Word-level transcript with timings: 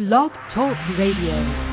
Blog 0.00 0.30
Talk 0.54 0.74
Radio. 0.98 1.70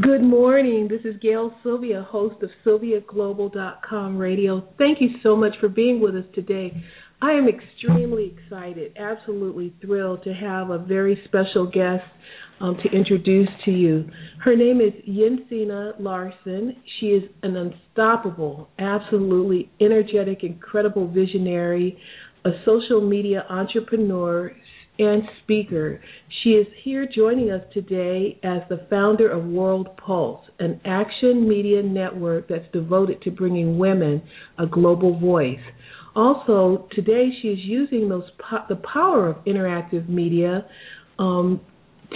Good 0.00 0.22
morning. 0.22 0.86
This 0.88 1.00
is 1.04 1.20
Gail 1.20 1.52
Sylvia, 1.64 2.06
host 2.08 2.36
of 2.44 2.50
SylviaGlobal.com 2.64 4.16
radio. 4.18 4.68
Thank 4.78 5.00
you 5.00 5.08
so 5.24 5.34
much 5.34 5.54
for 5.58 5.68
being 5.68 6.00
with 6.00 6.14
us 6.14 6.24
today. 6.32 6.72
I 7.24 7.32
am 7.32 7.48
extremely 7.48 8.36
excited, 8.36 8.98
absolutely 8.98 9.72
thrilled 9.80 10.22
to 10.24 10.34
have 10.34 10.68
a 10.68 10.76
very 10.76 11.18
special 11.24 11.64
guest 11.64 12.04
um, 12.60 12.76
to 12.82 12.94
introduce 12.94 13.48
to 13.64 13.70
you. 13.70 14.04
Her 14.44 14.54
name 14.54 14.82
is 14.82 14.92
Jensine 15.08 15.98
Larsen. 15.98 16.76
She 17.00 17.06
is 17.06 17.22
an 17.42 17.56
unstoppable, 17.56 18.68
absolutely 18.78 19.70
energetic, 19.80 20.44
incredible 20.44 21.10
visionary, 21.10 21.96
a 22.44 22.50
social 22.66 23.00
media 23.00 23.46
entrepreneur, 23.48 24.52
and 24.98 25.22
speaker. 25.42 26.02
She 26.42 26.50
is 26.50 26.66
here 26.84 27.08
joining 27.12 27.50
us 27.50 27.62
today 27.72 28.38
as 28.44 28.60
the 28.68 28.86
founder 28.90 29.30
of 29.30 29.46
World 29.46 29.88
Pulse, 29.96 30.44
an 30.58 30.78
action 30.84 31.48
media 31.48 31.82
network 31.82 32.48
that's 32.48 32.70
devoted 32.74 33.22
to 33.22 33.30
bringing 33.30 33.78
women 33.78 34.22
a 34.58 34.66
global 34.66 35.18
voice. 35.18 35.56
Also, 36.16 36.86
today 36.92 37.28
she 37.40 37.48
is 37.48 37.58
using 37.62 38.08
those 38.08 38.28
po- 38.38 38.64
the 38.68 38.80
power 38.92 39.28
of 39.28 39.44
interactive 39.44 40.08
media 40.08 40.64
um, 41.18 41.60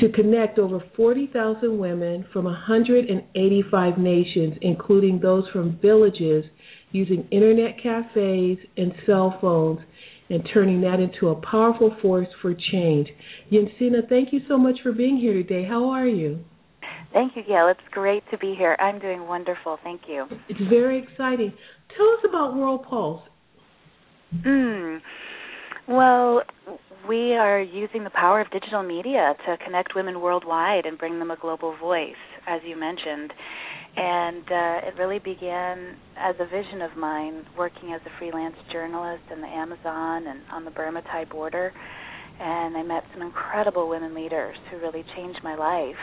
to 0.01 0.09
connect 0.11 0.59
over 0.59 0.81
40,000 0.97 1.79
women 1.79 2.25
from 2.33 2.45
185 2.45 3.99
nations, 3.99 4.55
including 4.61 5.19
those 5.21 5.45
from 5.53 5.79
villages, 5.83 6.45
using 6.93 7.27
internet 7.31 7.83
cafes 7.83 8.59
and 8.77 8.93
cell 9.05 9.37
phones 9.41 9.81
and 10.31 10.47
turning 10.53 10.81
that 10.83 11.01
into 11.01 11.29
a 11.29 11.41
powerful 11.51 11.95
force 12.03 12.29
for 12.43 12.55
change. 12.73 13.09
Jensine, 13.51 14.09
thank 14.09 14.33
you 14.33 14.41
so 14.47 14.59
much 14.59 14.77
for 14.83 14.93
being 14.93 15.17
here 15.19 15.33
today. 15.33 15.67
How 15.67 15.89
are 15.89 16.07
you? 16.07 16.39
Thank 17.13 17.35
you, 17.37 17.43
Gail. 17.43 17.69
It's 17.69 17.81
great 17.91 18.23
to 18.31 18.39
be 18.39 18.55
here. 18.57 18.77
I'm 18.79 18.99
doing 18.99 19.27
wonderful. 19.27 19.79
Thank 19.83 20.03
you. 20.07 20.27
It's 20.49 20.61
very 20.69 21.03
exciting. 21.03 21.53
Tell 21.97 22.07
us 22.07 22.25
about 22.29 22.57
World 22.57 22.85
Pulse. 22.89 23.23
Mm. 24.35 25.01
Well, 25.89 26.43
we 27.09 27.33
are 27.35 27.63
using 27.63 28.05
the 28.05 28.11
power 28.11 28.41
of 28.43 28.51
digital 28.51 28.83
media 28.83 29.35
to 29.47 29.57
connect 29.65 29.95
women 29.95 30.21
worldwide 30.21 30.85
and 30.85 30.99
bring 30.99 31.19
them 31.19 31.31
a 31.31 31.37
global 31.37 31.75
voice, 31.79 32.13
as 32.47 32.61
you 32.67 32.77
mentioned. 32.77 33.33
And 33.97 34.45
uh, 34.45 34.89
it 34.89 34.95
really 34.99 35.19
began 35.19 35.97
as 36.19 36.35
a 36.39 36.45
vision 36.45 36.83
of 36.83 36.97
mine, 36.97 37.47
working 37.57 37.95
as 37.95 38.03
a 38.05 38.19
freelance 38.19 38.57
journalist 38.71 39.25
in 39.33 39.41
the 39.41 39.47
Amazon 39.47 40.27
and 40.27 40.41
on 40.53 40.65
the 40.65 40.71
Burma 40.71 41.03
Thai 41.03 41.25
border. 41.25 41.73
And 42.39 42.77
I 42.77 42.83
met 42.83 43.05
some 43.13 43.23
incredible 43.23 43.89
women 43.89 44.15
leaders 44.15 44.57
who 44.71 44.79
really 44.79 45.05
changed 45.17 45.41
my 45.43 45.57
life. 45.57 45.97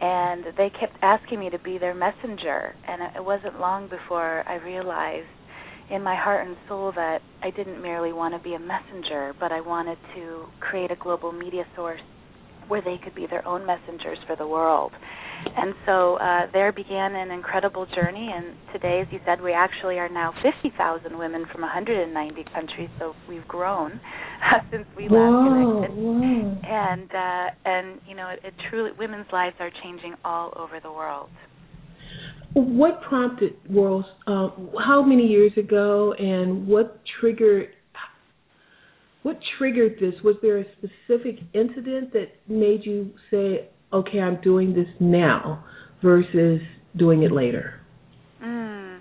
And 0.00 0.44
they 0.58 0.68
kept 0.80 0.96
asking 1.00 1.38
me 1.38 1.48
to 1.50 1.60
be 1.60 1.78
their 1.78 1.94
messenger. 1.94 2.74
And 2.88 3.02
it 3.16 3.24
wasn't 3.24 3.60
long 3.60 3.88
before 3.88 4.42
I 4.48 4.56
realized 4.56 5.28
in 5.92 6.02
my 6.02 6.16
heart 6.16 6.46
and 6.46 6.56
soul 6.68 6.92
that 6.96 7.20
I 7.42 7.50
didn't 7.50 7.82
merely 7.82 8.12
want 8.12 8.34
to 8.34 8.40
be 8.42 8.54
a 8.54 8.58
messenger, 8.58 9.34
but 9.38 9.52
I 9.52 9.60
wanted 9.60 9.98
to 10.16 10.46
create 10.58 10.90
a 10.90 10.96
global 10.96 11.32
media 11.32 11.64
source 11.76 12.00
where 12.68 12.80
they 12.80 12.96
could 13.04 13.14
be 13.14 13.26
their 13.28 13.46
own 13.46 13.66
messengers 13.66 14.18
for 14.26 14.34
the 14.34 14.46
world. 14.46 14.92
And 15.44 15.74
so 15.84 16.16
uh, 16.16 16.46
there 16.52 16.72
began 16.72 17.14
an 17.14 17.30
incredible 17.30 17.86
journey. 17.94 18.30
And 18.32 18.54
today, 18.72 19.02
as 19.04 19.08
you 19.12 19.18
said, 19.26 19.42
we 19.42 19.52
actually 19.52 19.98
are 19.98 20.08
now 20.08 20.32
50,000 20.42 21.18
women 21.18 21.44
from 21.52 21.62
190 21.62 22.44
countries. 22.54 22.88
So 22.98 23.12
we've 23.28 23.46
grown 23.48 24.00
since 24.70 24.86
we 24.96 25.08
last 25.08 25.12
connected. 25.12 25.96
whoa. 25.96 26.60
And 26.64 27.10
uh, 27.10 27.46
and 27.64 28.00
you 28.08 28.14
know, 28.14 28.28
it, 28.28 28.40
it 28.44 28.54
truly 28.70 28.90
women's 28.98 29.26
lives 29.32 29.56
are 29.58 29.70
changing 29.82 30.14
all 30.24 30.54
over 30.56 30.80
the 30.80 30.92
world. 30.92 31.28
What 32.54 33.00
prompted 33.02 33.54
World? 33.70 34.04
Uh, 34.26 34.48
how 34.84 35.02
many 35.02 35.26
years 35.26 35.52
ago, 35.56 36.14
and 36.18 36.66
what 36.66 37.00
triggered? 37.20 37.68
What 39.22 39.38
triggered 39.56 39.96
this? 40.00 40.14
Was 40.22 40.36
there 40.42 40.58
a 40.58 40.64
specific 40.72 41.36
incident 41.54 42.12
that 42.12 42.28
made 42.48 42.84
you 42.84 43.12
say, 43.30 43.68
"Okay, 43.92 44.20
I'm 44.20 44.40
doing 44.42 44.74
this 44.74 44.88
now," 45.00 45.64
versus 46.02 46.60
doing 46.96 47.22
it 47.22 47.32
later? 47.32 47.80
Mm. 48.42 49.00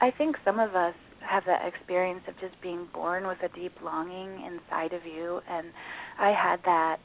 I 0.00 0.10
think 0.10 0.36
some 0.44 0.58
of 0.58 0.74
us 0.74 0.94
have 1.20 1.44
that 1.46 1.66
experience 1.66 2.22
of 2.28 2.34
just 2.40 2.60
being 2.60 2.86
born 2.92 3.26
with 3.26 3.38
a 3.42 3.48
deep 3.48 3.72
longing 3.82 4.42
inside 4.44 4.92
of 4.92 5.04
you, 5.06 5.40
and 5.48 5.68
I 6.18 6.30
had 6.30 6.62
that 6.64 6.98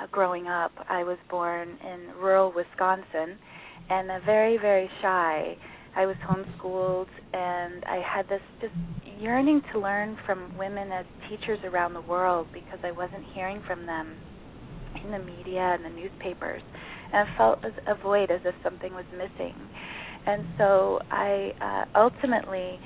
uh, 0.00 0.06
growing 0.10 0.46
up. 0.48 0.72
I 0.88 1.04
was 1.04 1.18
born 1.28 1.76
in 1.84 2.14
rural 2.18 2.52
Wisconsin, 2.54 3.38
and 3.90 4.10
uh, 4.10 4.20
very, 4.24 4.56
very 4.56 4.88
shy. 5.02 5.56
I 5.96 6.06
was 6.06 6.16
homeschooled, 6.24 7.08
and 7.32 7.84
I 7.84 8.00
had 8.06 8.28
this 8.28 8.40
just 8.60 8.72
yearning 9.20 9.60
to 9.72 9.80
learn 9.80 10.16
from 10.24 10.56
women 10.56 10.92
as 10.92 11.04
teachers 11.28 11.58
around 11.64 11.94
the 11.94 12.00
world 12.00 12.46
because 12.52 12.78
I 12.84 12.92
wasn't 12.92 13.24
hearing 13.34 13.60
from 13.66 13.86
them 13.86 14.16
in 15.04 15.10
the 15.10 15.18
media 15.18 15.76
and 15.76 15.84
the 15.84 15.90
newspapers, 15.90 16.62
and 17.12 17.28
I 17.28 17.36
felt 17.36 17.64
as 17.64 17.72
a 17.88 18.00
void, 18.00 18.30
as 18.30 18.40
if 18.44 18.54
something 18.62 18.94
was 18.94 19.04
missing. 19.12 19.54
And 20.26 20.44
so 20.58 21.00
I 21.10 21.86
uh, 21.94 21.98
ultimately 21.98 22.78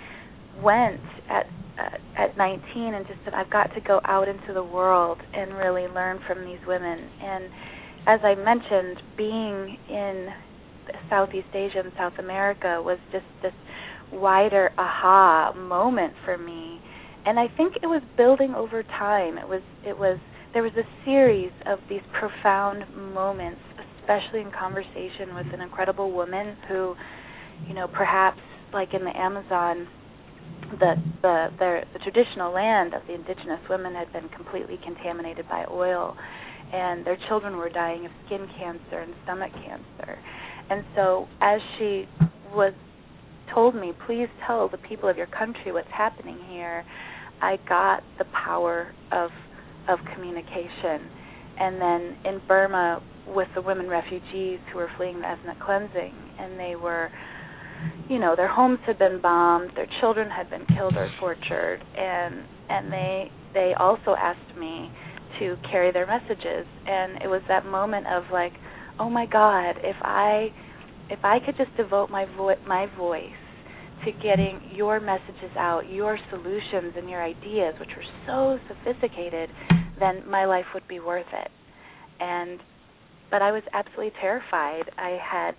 went 0.62 1.00
at 1.28 1.46
uh, 1.76 2.22
at 2.22 2.36
19 2.38 2.94
and 2.94 3.04
just 3.06 3.18
said 3.24 3.34
I've 3.34 3.50
got 3.50 3.74
to 3.74 3.80
go 3.80 4.00
out 4.04 4.28
into 4.28 4.52
the 4.54 4.62
world 4.62 5.18
and 5.34 5.54
really 5.54 5.88
learn 5.88 6.20
from 6.26 6.44
these 6.44 6.60
women. 6.68 7.10
And 7.20 7.44
as 8.06 8.20
I 8.22 8.36
mentioned, 8.36 9.02
being 9.16 9.76
in 9.90 10.28
Southeast 11.08 11.48
Asia 11.54 11.80
and 11.80 11.92
South 11.96 12.14
America 12.18 12.80
was 12.84 12.98
just 13.12 13.24
this 13.42 13.52
wider 14.12 14.70
aha 14.78 15.52
moment 15.56 16.12
for 16.24 16.38
me. 16.38 16.80
And 17.26 17.38
I 17.38 17.46
think 17.56 17.76
it 17.82 17.86
was 17.86 18.02
building 18.16 18.54
over 18.54 18.82
time. 18.82 19.38
It 19.38 19.48
was 19.48 19.62
it 19.84 19.96
was 19.96 20.18
there 20.52 20.62
was 20.62 20.72
a 20.76 20.86
series 21.04 21.52
of 21.66 21.78
these 21.88 22.02
profound 22.18 22.84
moments, 23.14 23.60
especially 24.00 24.40
in 24.40 24.52
conversation 24.52 25.34
with 25.34 25.46
an 25.52 25.60
incredible 25.60 26.12
woman 26.12 26.56
who, 26.68 26.94
you 27.66 27.74
know, 27.74 27.88
perhaps 27.88 28.40
like 28.72 28.92
in 28.92 29.04
the 29.04 29.16
Amazon 29.16 29.88
the 30.78 30.94
the 31.22 31.48
the, 31.58 31.80
the 31.92 31.98
traditional 32.00 32.52
land 32.52 32.94
of 32.94 33.02
the 33.06 33.14
indigenous 33.14 33.60
women 33.70 33.94
had 33.94 34.12
been 34.12 34.28
completely 34.30 34.78
contaminated 34.84 35.48
by 35.48 35.64
oil 35.70 36.16
and 36.72 37.04
their 37.06 37.18
children 37.28 37.56
were 37.56 37.68
dying 37.68 38.06
of 38.06 38.12
skin 38.26 38.46
cancer 38.58 39.00
and 39.00 39.14
stomach 39.24 39.52
cancer. 39.52 40.18
And 40.70 40.84
so 40.94 41.28
as 41.40 41.60
she 41.78 42.06
was 42.54 42.72
told 43.52 43.74
me, 43.74 43.92
please 44.06 44.28
tell 44.46 44.68
the 44.68 44.78
people 44.78 45.08
of 45.08 45.16
your 45.16 45.26
country 45.26 45.72
what's 45.72 45.88
happening 45.96 46.38
here, 46.48 46.84
I 47.40 47.58
got 47.68 48.02
the 48.18 48.24
power 48.24 48.92
of 49.12 49.30
of 49.88 49.98
communication. 50.14 51.10
And 51.58 51.80
then 51.80 52.16
in 52.24 52.40
Burma 52.48 53.02
with 53.26 53.48
the 53.54 53.62
women 53.62 53.88
refugees 53.88 54.58
who 54.72 54.78
were 54.78 54.90
fleeing 54.96 55.20
the 55.20 55.28
ethnic 55.28 55.58
cleansing 55.60 56.12
and 56.38 56.58
they 56.58 56.76
were 56.76 57.10
you 58.08 58.18
know 58.18 58.34
their 58.36 58.48
homes 58.48 58.78
had 58.86 58.98
been 58.98 59.20
bombed 59.20 59.70
their 59.74 59.88
children 60.00 60.28
had 60.30 60.48
been 60.50 60.64
killed 60.76 60.94
or 60.96 61.08
tortured 61.18 61.82
and 61.96 62.44
and 62.68 62.92
they 62.92 63.30
they 63.54 63.72
also 63.78 64.14
asked 64.18 64.58
me 64.58 64.90
to 65.38 65.56
carry 65.70 65.90
their 65.92 66.06
messages 66.06 66.66
and 66.86 67.22
it 67.22 67.28
was 67.28 67.42
that 67.48 67.64
moment 67.66 68.06
of 68.06 68.24
like 68.32 68.52
oh 68.98 69.10
my 69.10 69.26
god 69.26 69.76
if 69.82 69.96
i 70.02 70.48
if 71.10 71.18
i 71.24 71.38
could 71.44 71.56
just 71.56 71.74
devote 71.76 72.10
my 72.10 72.26
vo- 72.36 72.54
my 72.66 72.86
voice 72.96 73.22
to 74.04 74.12
getting 74.22 74.60
your 74.70 75.00
messages 75.00 75.50
out 75.58 75.82
your 75.88 76.18
solutions 76.30 76.92
and 76.96 77.08
your 77.08 77.22
ideas 77.22 77.74
which 77.80 77.90
were 77.96 78.04
so 78.26 78.58
sophisticated 78.68 79.50
then 79.98 80.28
my 80.28 80.44
life 80.44 80.66
would 80.74 80.86
be 80.88 81.00
worth 81.00 81.26
it 81.32 81.50
and 82.20 82.60
but 83.30 83.42
i 83.42 83.50
was 83.50 83.62
absolutely 83.72 84.12
terrified 84.20 84.84
i 84.98 85.18
had 85.22 85.52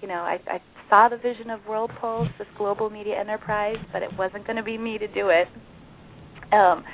you 0.00 0.08
know 0.08 0.14
i 0.14 0.38
i 0.46 0.60
saw 0.92 1.08
the 1.08 1.16
vision 1.16 1.48
of 1.48 1.60
World 1.66 1.90
Pulse, 2.02 2.28
this 2.38 2.46
global 2.58 2.90
media 2.90 3.18
enterprise, 3.18 3.78
but 3.94 4.02
it 4.02 4.10
wasn't 4.18 4.46
going 4.46 4.58
to 4.58 4.62
be 4.62 4.76
me 4.76 4.98
to 4.98 5.08
do 5.08 5.30
it. 5.30 5.48
Um, 6.52 6.84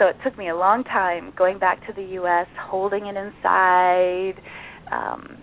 so 0.00 0.06
it 0.06 0.16
took 0.24 0.36
me 0.36 0.48
a 0.48 0.56
long 0.56 0.82
time 0.82 1.32
going 1.38 1.60
back 1.60 1.86
to 1.86 1.92
the 1.94 2.02
U.S., 2.14 2.48
holding 2.68 3.06
it 3.06 3.14
inside, 3.16 4.34
um, 4.92 5.38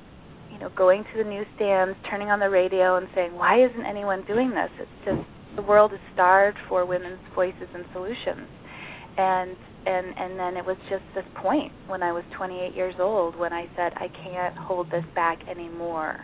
you 0.52 0.60
know, 0.60 0.70
going 0.76 1.04
to 1.04 1.24
the 1.24 1.30
newsstands, 1.30 1.98
turning 2.10 2.30
on 2.30 2.40
the 2.40 2.50
radio, 2.50 2.98
and 2.98 3.08
saying, 3.16 3.34
"Why 3.34 3.64
isn't 3.64 3.86
anyone 3.86 4.24
doing 4.26 4.52
this?" 4.52 4.70
It's 4.80 5.06
just 5.06 5.22
the 5.56 5.62
world 5.62 5.94
is 5.94 6.00
starved 6.14 6.58
for 6.68 6.86
women's 6.86 7.20
voices 7.36 7.70
and 7.74 7.86
solutions. 7.94 8.48
and 9.18 9.56
and 9.86 10.08
and 10.18 10.40
then 10.40 10.58
it 10.58 10.66
was 10.66 10.78
just 10.90 11.04
this 11.14 11.26
point 11.42 11.72
when 11.88 12.02
I 12.02 12.12
was 12.12 12.24
28 12.38 12.74
years 12.74 12.96
old 13.00 13.38
when 13.38 13.52
I 13.54 13.66
said 13.76 13.94
I 13.96 14.08
can't 14.24 14.56
hold 14.56 14.88
this 14.90 15.04
back 15.14 15.40
anymore. 15.50 16.20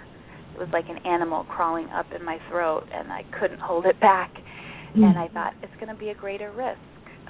It 0.55 0.59
was 0.59 0.69
like 0.71 0.85
an 0.89 1.05
animal 1.05 1.43
crawling 1.45 1.87
up 1.89 2.07
in 2.17 2.23
my 2.23 2.37
throat, 2.49 2.83
and 2.93 3.11
I 3.11 3.23
couldn't 3.39 3.59
hold 3.59 3.85
it 3.85 3.99
back. 3.99 4.31
Mm. 4.95 5.03
And 5.03 5.19
I 5.19 5.27
thought 5.27 5.53
it's 5.61 5.73
going 5.75 5.93
to 5.93 5.99
be 5.99 6.09
a 6.09 6.15
greater 6.15 6.51
risk 6.51 6.79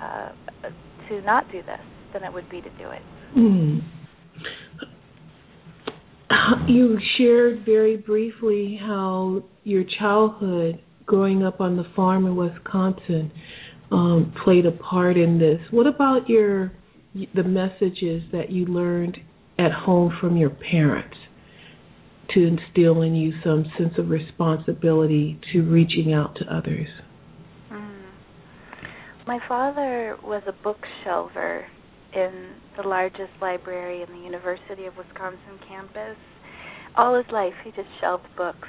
uh, 0.02 0.30
to 1.10 1.22
not 1.22 1.52
do 1.52 1.62
this 1.62 1.82
than 2.14 2.24
it 2.24 2.32
would 2.32 2.50
be 2.50 2.62
to 2.62 2.70
do 2.70 2.90
it. 2.90 3.02
Mm. 3.38 3.82
You 6.70 7.00
shared 7.18 7.66
very 7.66 7.98
briefly 7.98 8.80
how 8.80 9.44
your 9.64 9.84
childhood 10.00 10.80
growing 11.04 11.44
up 11.44 11.60
on 11.62 11.76
the 11.76 11.86
farm 11.96 12.28
in 12.28 12.36
Wisconsin 12.36 13.32
um, 13.92 14.32
played 14.44 14.68
a 14.68 14.72
part 14.72 15.18
in 15.18 15.40
this. 15.40 15.60
What 15.72 15.88
about 15.88 16.30
your 16.30 16.72
the 17.34 17.44
messages 17.44 18.22
that 18.32 18.52
you 18.52 18.68
learned 18.68 19.18
at 19.58 19.72
home 19.72 20.16
from 20.22 20.38
your 20.38 20.52
parents 20.52 21.18
to 22.36 22.46
instill 22.46 23.02
in 23.02 23.16
you 23.16 23.34
some 23.44 23.66
sense 23.76 23.94
of 23.98 24.12
responsibility 24.12 25.42
to 25.52 25.64
reaching 25.64 26.14
out 26.14 26.36
to 26.36 26.56
others? 26.56 26.88
Mm. 27.72 28.04
My 29.26 29.40
father 29.48 30.18
was 30.24 30.44
a 30.46 30.54
bookshelver 30.64 31.64
in 32.14 32.54
the 32.78 32.88
largest 32.88 33.32
library 33.42 34.04
in 34.04 34.10
the 34.16 34.24
University 34.24 34.86
of 34.86 34.96
Wisconsin 34.96 35.60
campus. 35.68 36.18
All 36.98 37.16
his 37.16 37.26
life, 37.32 37.54
he 37.64 37.72
just 37.72 37.90
shelved 38.02 38.28
books 38.38 38.68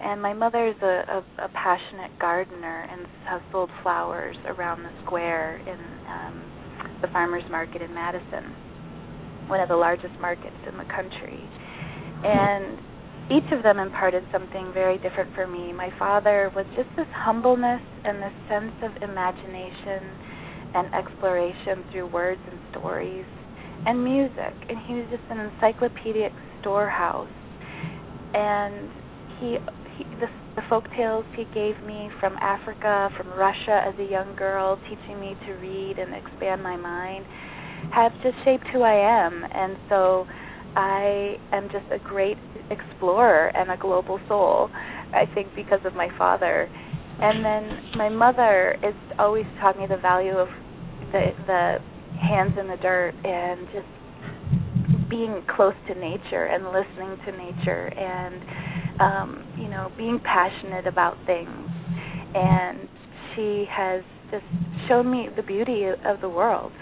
and 0.00 0.20
my 0.20 0.32
mother 0.32 0.68
is 0.68 0.76
a, 0.82 1.04
a, 1.08 1.44
a 1.44 1.48
passionate 1.54 2.10
gardener 2.20 2.86
and 2.90 3.06
has 3.28 3.40
sold 3.52 3.70
flowers 3.82 4.36
around 4.46 4.82
the 4.82 4.90
square 5.04 5.58
in 5.58 5.78
um, 6.10 6.42
the 7.00 7.08
farmers 7.08 7.42
market 7.50 7.80
in 7.80 7.94
Madison, 7.94 8.52
one 9.48 9.60
of 9.60 9.68
the 9.68 9.76
largest 9.76 10.14
markets 10.20 10.56
in 10.70 10.76
the 10.76 10.84
country. 10.92 11.40
And 12.24 12.78
each 13.30 13.50
of 13.52 13.62
them 13.62 13.78
imparted 13.78 14.24
something 14.32 14.72
very 14.74 14.98
different 14.98 15.30
for 15.34 15.46
me. 15.46 15.72
My 15.72 15.90
father 15.98 16.52
was 16.54 16.66
just 16.76 16.88
this 16.96 17.08
humbleness 17.24 17.80
and 18.04 18.20
this 18.20 18.36
sense 18.48 18.74
of 18.82 18.90
imagination 19.08 20.12
and 20.74 20.92
exploration 20.92 21.84
through 21.92 22.12
words 22.12 22.40
and 22.50 22.58
stories 22.72 23.24
and 23.86 24.02
music. 24.04 24.52
And 24.68 24.76
he 24.86 24.94
was 24.94 25.06
just 25.08 25.24
an 25.30 25.38
encyclopedic 25.38 26.32
storehouse. 26.64 27.28
And 28.32 28.90
he 29.38 29.56
he, 29.96 30.04
the, 30.18 30.26
the 30.56 30.62
folk 30.68 30.84
tales 30.96 31.24
he 31.36 31.44
gave 31.54 31.78
me 31.86 32.10
from 32.18 32.34
Africa, 32.40 33.10
from 33.16 33.28
Russia 33.38 33.84
as 33.86 33.94
a 34.00 34.10
young 34.10 34.34
girl, 34.34 34.78
teaching 34.88 35.20
me 35.20 35.36
to 35.46 35.52
read 35.54 35.98
and 35.98 36.14
expand 36.14 36.62
my 36.62 36.76
mind, 36.76 37.24
have 37.94 38.12
just 38.22 38.36
shaped 38.44 38.66
who 38.72 38.82
I 38.82 38.94
am. 38.94 39.44
And 39.44 39.76
so 39.88 40.26
I 40.74 41.36
am 41.52 41.68
just 41.70 41.86
a 41.92 41.98
great 42.02 42.38
explorer 42.70 43.52
and 43.54 43.70
a 43.70 43.76
global 43.76 44.18
soul, 44.26 44.70
I 45.14 45.26
think, 45.34 45.48
because 45.54 45.80
of 45.84 45.94
my 45.94 46.08
father. 46.18 46.68
And 47.20 47.44
then 47.44 47.92
my 47.96 48.08
mother 48.08 48.76
is 48.82 48.94
always 49.18 49.46
taught 49.60 49.78
me 49.78 49.86
the 49.88 49.98
value 49.98 50.36
of 50.36 50.48
the 51.12 51.30
the 51.46 51.76
hands 52.18 52.54
in 52.58 52.66
the 52.66 52.76
dirt 52.76 53.14
and 53.24 53.66
just 53.72 53.86
being 55.14 55.42
close 55.54 55.74
to 55.86 55.94
nature 55.94 56.46
and 56.46 56.64
listening 56.66 57.16
to 57.24 57.30
nature 57.30 57.86
and 57.86 58.42
um, 59.00 59.54
you 59.56 59.68
know, 59.68 59.90
being 59.96 60.20
passionate 60.24 60.86
about 60.86 61.16
things. 61.24 61.68
And 62.34 62.88
she 63.34 63.64
has 63.70 64.02
just 64.30 64.44
shown 64.88 65.10
me 65.10 65.28
the 65.36 65.42
beauty 65.42 65.84
of 66.04 66.20
the 66.20 66.28
world. 66.28 66.72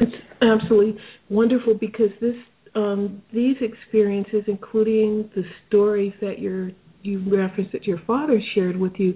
It's 0.00 0.12
absolutely 0.40 1.00
wonderful 1.28 1.74
because 1.78 2.10
this 2.20 2.34
um, 2.74 3.20
these 3.34 3.56
experiences, 3.60 4.44
including 4.46 5.28
the 5.34 5.42
stories 5.66 6.12
that 6.20 6.38
your 6.38 6.70
you 7.02 7.18
referenced 7.30 7.72
that 7.72 7.84
your 7.84 8.00
father 8.06 8.40
shared 8.54 8.76
with 8.78 8.92
you, 8.96 9.14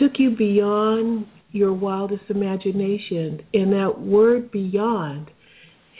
took 0.00 0.12
you 0.18 0.34
beyond 0.36 1.26
your 1.52 1.72
wildest 1.72 2.24
imagination. 2.28 3.40
And 3.52 3.72
that 3.72 4.00
word 4.00 4.50
beyond 4.50 5.30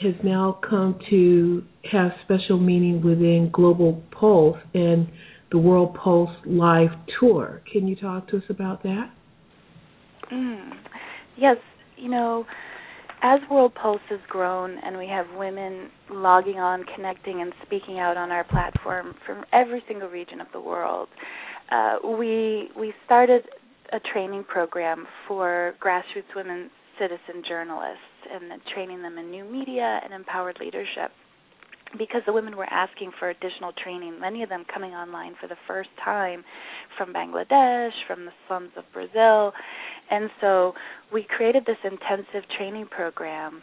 has 0.01 0.15
now 0.23 0.59
come 0.67 0.97
to 1.09 1.63
have 1.91 2.11
special 2.23 2.59
meaning 2.59 3.01
within 3.01 3.49
Global 3.51 4.01
Pulse 4.11 4.57
and 4.73 5.07
the 5.51 5.57
World 5.57 5.95
Pulse 6.01 6.35
Live 6.45 6.91
Tour. 7.19 7.61
Can 7.71 7.87
you 7.87 7.95
talk 7.95 8.27
to 8.29 8.37
us 8.37 8.43
about 8.49 8.83
that? 8.83 9.11
Mm. 10.31 10.71
Yes, 11.37 11.57
you 11.97 12.09
know, 12.09 12.45
as 13.21 13.39
World 13.49 13.73
Pulse 13.75 14.01
has 14.09 14.19
grown 14.29 14.77
and 14.83 14.97
we 14.97 15.07
have 15.07 15.25
women 15.37 15.89
logging 16.09 16.59
on, 16.59 16.85
connecting, 16.95 17.41
and 17.41 17.51
speaking 17.65 17.99
out 17.99 18.15
on 18.15 18.31
our 18.31 18.43
platform 18.45 19.15
from 19.25 19.43
every 19.51 19.83
single 19.87 20.07
region 20.07 20.39
of 20.39 20.47
the 20.53 20.61
world, 20.61 21.09
uh, 21.71 21.97
we 22.17 22.69
we 22.77 22.93
started 23.05 23.43
a 23.91 23.99
training 24.13 24.43
program 24.43 25.05
for 25.27 25.73
grassroots 25.83 26.35
women 26.35 26.69
citizen 26.99 27.43
journalists 27.47 27.99
and 28.31 28.51
training 28.73 29.01
them 29.01 29.17
in 29.17 29.31
new 29.31 29.45
media 29.45 29.99
and 30.03 30.13
empowered 30.13 30.57
leadership. 30.59 31.11
Because 31.97 32.21
the 32.27 32.33
women 32.33 32.55
were 32.55 32.71
asking 32.71 33.11
for 33.17 33.31
additional 33.31 33.73
training, 33.83 34.19
many 34.19 34.43
of 34.43 34.49
them 34.49 34.63
coming 34.71 34.91
online 34.91 35.33
for 35.41 35.47
the 35.47 35.55
first 35.67 35.89
time 36.03 36.43
from 36.97 37.11
Bangladesh, 37.11 37.93
from 38.05 38.25
the 38.25 38.31
slums 38.47 38.69
of 38.77 38.83
Brazil. 38.93 39.51
And 40.11 40.29
so 40.39 40.73
we 41.11 41.25
created 41.35 41.63
this 41.65 41.77
intensive 41.83 42.47
training 42.57 42.87
program 42.91 43.59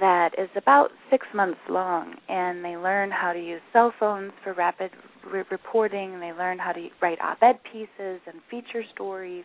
that 0.00 0.30
is 0.36 0.48
about 0.56 0.88
six 1.08 1.24
months 1.32 1.60
long, 1.68 2.14
and 2.28 2.64
they 2.64 2.76
learn 2.76 3.10
how 3.10 3.32
to 3.32 3.38
use 3.38 3.60
cell 3.72 3.92
phones 3.98 4.32
for 4.42 4.54
rapid 4.54 4.90
re- 5.30 5.44
reporting, 5.50 6.20
they 6.20 6.32
learn 6.32 6.58
how 6.58 6.72
to 6.72 6.88
write 7.00 7.18
op 7.20 7.42
ed 7.42 7.58
pieces 7.70 8.20
and 8.26 8.40
feature 8.50 8.82
stories 8.94 9.44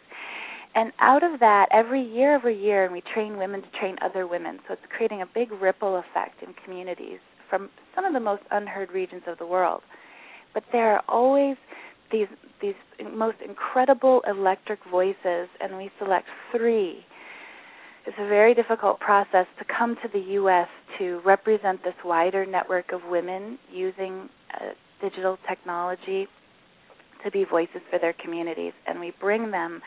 and 0.75 0.91
out 0.99 1.23
of 1.23 1.39
that, 1.39 1.67
every 1.71 2.01
year, 2.01 2.33
every 2.33 2.59
year, 2.59 2.83
and 2.83 2.93
we 2.93 3.01
train 3.13 3.37
women 3.37 3.61
to 3.61 3.69
train 3.79 3.95
other 4.01 4.25
women. 4.27 4.59
So 4.67 4.73
it's 4.73 4.81
creating 4.95 5.21
a 5.21 5.25
big 5.25 5.51
ripple 5.51 5.97
effect 5.97 6.41
in 6.41 6.53
communities 6.63 7.19
from 7.49 7.69
some 7.95 8.05
of 8.05 8.13
the 8.13 8.19
most 8.19 8.41
unheard 8.49 8.91
regions 8.91 9.23
of 9.27 9.37
the 9.37 9.45
world. 9.45 9.81
But 10.53 10.63
there 10.71 10.95
are 10.95 11.03
always 11.07 11.57
these 12.11 12.27
these 12.61 12.73
most 13.13 13.37
incredible 13.45 14.21
electric 14.27 14.79
voices, 14.89 15.49
and 15.59 15.77
we 15.77 15.91
select 15.99 16.27
three. 16.55 17.05
It's 18.05 18.17
a 18.19 18.27
very 18.27 18.53
difficult 18.53 18.99
process 18.99 19.45
to 19.59 19.65
come 19.65 19.95
to 20.01 20.09
the 20.11 20.25
U.S. 20.33 20.67
to 20.97 21.21
represent 21.25 21.83
this 21.83 21.93
wider 22.03 22.45
network 22.45 22.91
of 22.93 23.01
women 23.09 23.59
using 23.71 24.29
uh, 24.53 24.69
digital 25.01 25.37
technology 25.47 26.27
to 27.23 27.31
be 27.31 27.45
voices 27.45 27.81
for 27.89 27.99
their 27.99 28.13
communities, 28.13 28.73
and 28.87 28.99
we 28.99 29.13
bring 29.19 29.51
them 29.51 29.81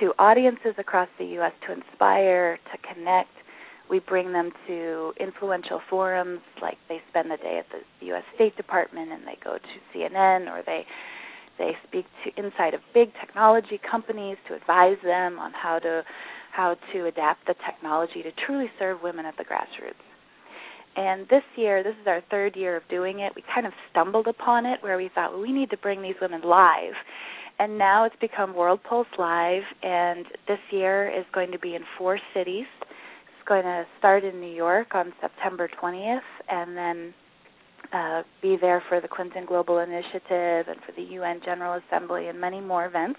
to 0.00 0.12
audiences 0.18 0.74
across 0.78 1.08
the 1.18 1.24
U.S. 1.40 1.52
to 1.66 1.72
inspire, 1.72 2.58
to 2.72 2.94
connect. 2.94 3.30
We 3.90 4.00
bring 4.00 4.32
them 4.32 4.50
to 4.66 5.12
influential 5.18 5.80
forums, 5.88 6.40
like 6.60 6.76
they 6.88 7.00
spend 7.08 7.30
the 7.30 7.36
day 7.38 7.58
at 7.58 7.66
the 7.70 8.06
U.S. 8.06 8.24
State 8.34 8.56
Department 8.56 9.12
and 9.12 9.22
they 9.22 9.38
go 9.42 9.56
to 9.56 9.98
CNN, 9.98 10.48
or 10.50 10.62
they 10.64 10.84
they 11.58 11.72
speak 11.88 12.06
to 12.24 12.44
inside 12.44 12.72
of 12.74 12.80
big 12.94 13.10
technology 13.20 13.80
companies 13.90 14.36
to 14.46 14.54
advise 14.54 14.96
them 15.02 15.38
on 15.38 15.52
how 15.52 15.78
to 15.80 16.02
how 16.52 16.76
to 16.92 17.06
adapt 17.06 17.46
the 17.46 17.54
technology 17.66 18.22
to 18.22 18.30
truly 18.46 18.70
serve 18.78 19.02
women 19.02 19.26
at 19.26 19.36
the 19.36 19.44
grassroots. 19.44 20.04
And 20.96 21.28
this 21.28 21.42
year, 21.56 21.82
this 21.82 21.94
is 22.00 22.06
our 22.06 22.22
third 22.30 22.56
year 22.56 22.76
of 22.76 22.82
doing 22.88 23.20
it. 23.20 23.32
We 23.36 23.42
kind 23.54 23.66
of 23.66 23.72
stumbled 23.90 24.26
upon 24.26 24.66
it 24.66 24.82
where 24.82 24.96
we 24.96 25.10
thought 25.14 25.32
well, 25.32 25.40
we 25.40 25.52
need 25.52 25.70
to 25.70 25.76
bring 25.76 26.02
these 26.02 26.16
women 26.20 26.42
live 26.42 26.94
and 27.58 27.76
now 27.76 28.04
it's 28.04 28.16
become 28.20 28.54
World 28.54 28.80
Pulse 28.88 29.08
Live, 29.18 29.62
and 29.82 30.24
this 30.46 30.58
year 30.70 31.08
is 31.08 31.24
going 31.32 31.50
to 31.50 31.58
be 31.58 31.74
in 31.74 31.82
four 31.96 32.18
cities. 32.34 32.66
It's 32.80 33.48
going 33.48 33.64
to 33.64 33.84
start 33.98 34.24
in 34.24 34.40
New 34.40 34.52
York 34.52 34.94
on 34.94 35.12
September 35.20 35.68
20th, 35.82 36.20
and 36.48 36.76
then 36.76 37.14
uh, 37.92 38.22
be 38.40 38.56
there 38.60 38.82
for 38.88 39.00
the 39.00 39.08
Clinton 39.08 39.44
Global 39.46 39.78
Initiative 39.78 40.66
and 40.68 40.78
for 40.86 40.92
the 40.96 41.02
UN 41.14 41.40
General 41.44 41.80
Assembly 41.88 42.28
and 42.28 42.40
many 42.40 42.60
more 42.60 42.86
events. 42.86 43.18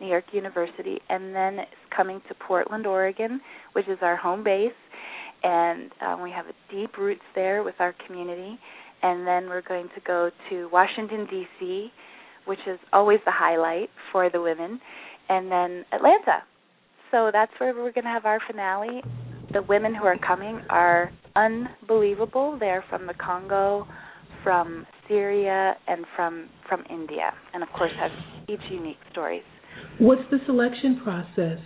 New 0.00 0.08
York 0.08 0.24
University, 0.32 0.98
and 1.10 1.32
then 1.32 1.60
it's 1.60 1.70
coming 1.96 2.20
to 2.26 2.34
Portland, 2.34 2.86
Oregon, 2.86 3.40
which 3.74 3.86
is 3.86 3.98
our 4.02 4.16
home 4.16 4.42
base, 4.42 4.72
and 5.44 5.92
um, 6.00 6.22
we 6.22 6.30
have 6.30 6.46
a 6.46 6.74
deep 6.74 6.98
roots 6.98 7.22
there 7.36 7.62
with 7.62 7.76
our 7.78 7.94
community. 8.06 8.58
And 9.04 9.26
then 9.26 9.48
we're 9.48 9.62
going 9.62 9.88
to 9.94 10.00
go 10.06 10.30
to 10.50 10.68
Washington 10.72 11.26
D.C 11.30 11.92
which 12.44 12.58
is 12.66 12.78
always 12.92 13.20
the 13.24 13.32
highlight 13.32 13.90
for 14.10 14.30
the 14.30 14.40
women, 14.40 14.80
and 15.28 15.50
then 15.50 15.84
Atlanta. 15.92 16.42
So 17.10 17.30
that's 17.32 17.52
where 17.58 17.74
we're 17.74 17.92
going 17.92 18.04
to 18.04 18.10
have 18.10 18.24
our 18.24 18.40
finale. 18.46 19.02
The 19.52 19.62
women 19.62 19.94
who 19.94 20.04
are 20.04 20.18
coming 20.18 20.60
are 20.70 21.10
unbelievable. 21.36 22.56
They're 22.58 22.84
from 22.88 23.06
the 23.06 23.14
Congo, 23.14 23.86
from 24.42 24.86
Syria, 25.08 25.74
and 25.86 26.04
from 26.16 26.48
from 26.68 26.84
India, 26.90 27.32
and 27.52 27.62
of 27.62 27.68
course 27.70 27.92
have 28.00 28.10
each 28.48 28.64
unique 28.70 28.98
stories. 29.10 29.42
What's 29.98 30.22
the 30.30 30.38
selection 30.46 31.00
process? 31.02 31.58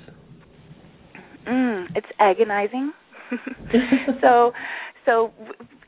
Mm, 1.47 1.87
it's 1.95 2.07
agonizing. 2.19 2.93
so, 4.21 4.53
so 5.05 5.33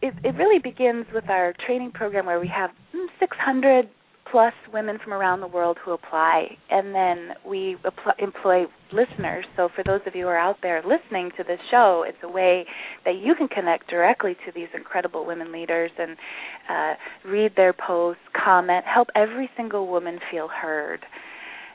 it, 0.02 0.14
it 0.25 0.35
really 0.37 0.59
begins 0.59 1.07
with 1.12 1.28
our 1.28 1.52
training 1.66 1.90
program 1.92 2.26
where 2.26 2.40
we 2.40 2.49
have 2.49 2.71
mm, 2.95 3.07
600 3.18 3.88
plus 4.30 4.52
women 4.73 4.99
from 5.02 5.12
around 5.12 5.40
the 5.40 5.47
world 5.47 5.78
who 5.85 5.92
apply, 5.92 6.56
and 6.70 6.94
then 6.94 7.30
we 7.47 7.76
employ 8.18 8.64
listeners. 8.92 9.44
So, 9.56 9.68
for 9.75 9.85
those 9.85 10.00
of 10.06 10.14
you 10.14 10.25
who 10.25 10.28
are 10.28 10.38
out 10.38 10.56
there 10.62 10.82
listening 10.82 11.30
to 11.37 11.44
this 11.44 11.61
show, 11.70 12.04
it's 12.06 12.18
a 12.23 12.28
way 12.28 12.64
that 13.04 13.16
you 13.16 13.35
can 13.35 13.49
connect 13.49 13.88
directly 13.88 14.37
to 14.47 14.52
these 14.54 14.68
incredible 14.75 15.26
women 15.26 15.52
leaders 15.52 15.90
and 15.99 16.16
uh, 16.68 16.94
read 17.30 17.52
their 17.56 17.73
posts, 17.73 18.23
comment, 18.44 18.85
help 18.85 19.08
every 19.14 19.49
single 19.56 19.87
woman 19.88 20.18
feel 20.30 20.49
heard. 20.49 21.00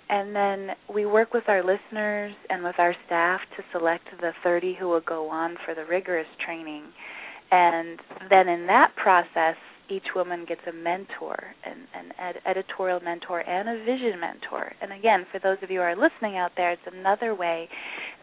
And 0.09 0.35
then 0.35 0.75
we 0.93 1.05
work 1.05 1.33
with 1.33 1.45
our 1.47 1.63
listeners 1.63 2.33
and 2.49 2.63
with 2.63 2.75
our 2.77 2.95
staff 3.05 3.39
to 3.57 3.63
select 3.71 4.03
the 4.19 4.31
30 4.43 4.75
who 4.79 4.89
will 4.89 5.01
go 5.01 5.29
on 5.29 5.55
for 5.65 5.73
the 5.73 5.85
rigorous 5.85 6.27
training. 6.45 6.83
And 7.51 7.99
then 8.29 8.47
in 8.47 8.67
that 8.67 8.95
process, 8.95 9.55
each 9.93 10.15
woman 10.15 10.45
gets 10.47 10.61
a 10.67 10.73
mentor, 10.73 11.37
an, 11.65 11.87
an 11.95 12.11
ed- 12.19 12.41
editorial 12.45 12.99
mentor, 12.99 13.41
and 13.41 13.69
a 13.69 13.85
vision 13.85 14.19
mentor. 14.19 14.73
And 14.81 14.91
again, 14.91 15.25
for 15.31 15.39
those 15.39 15.57
of 15.61 15.69
you 15.69 15.79
who 15.79 15.83
are 15.83 15.95
listening 15.95 16.37
out 16.37 16.51
there, 16.57 16.71
it's 16.71 16.81
another 16.91 17.35
way 17.35 17.69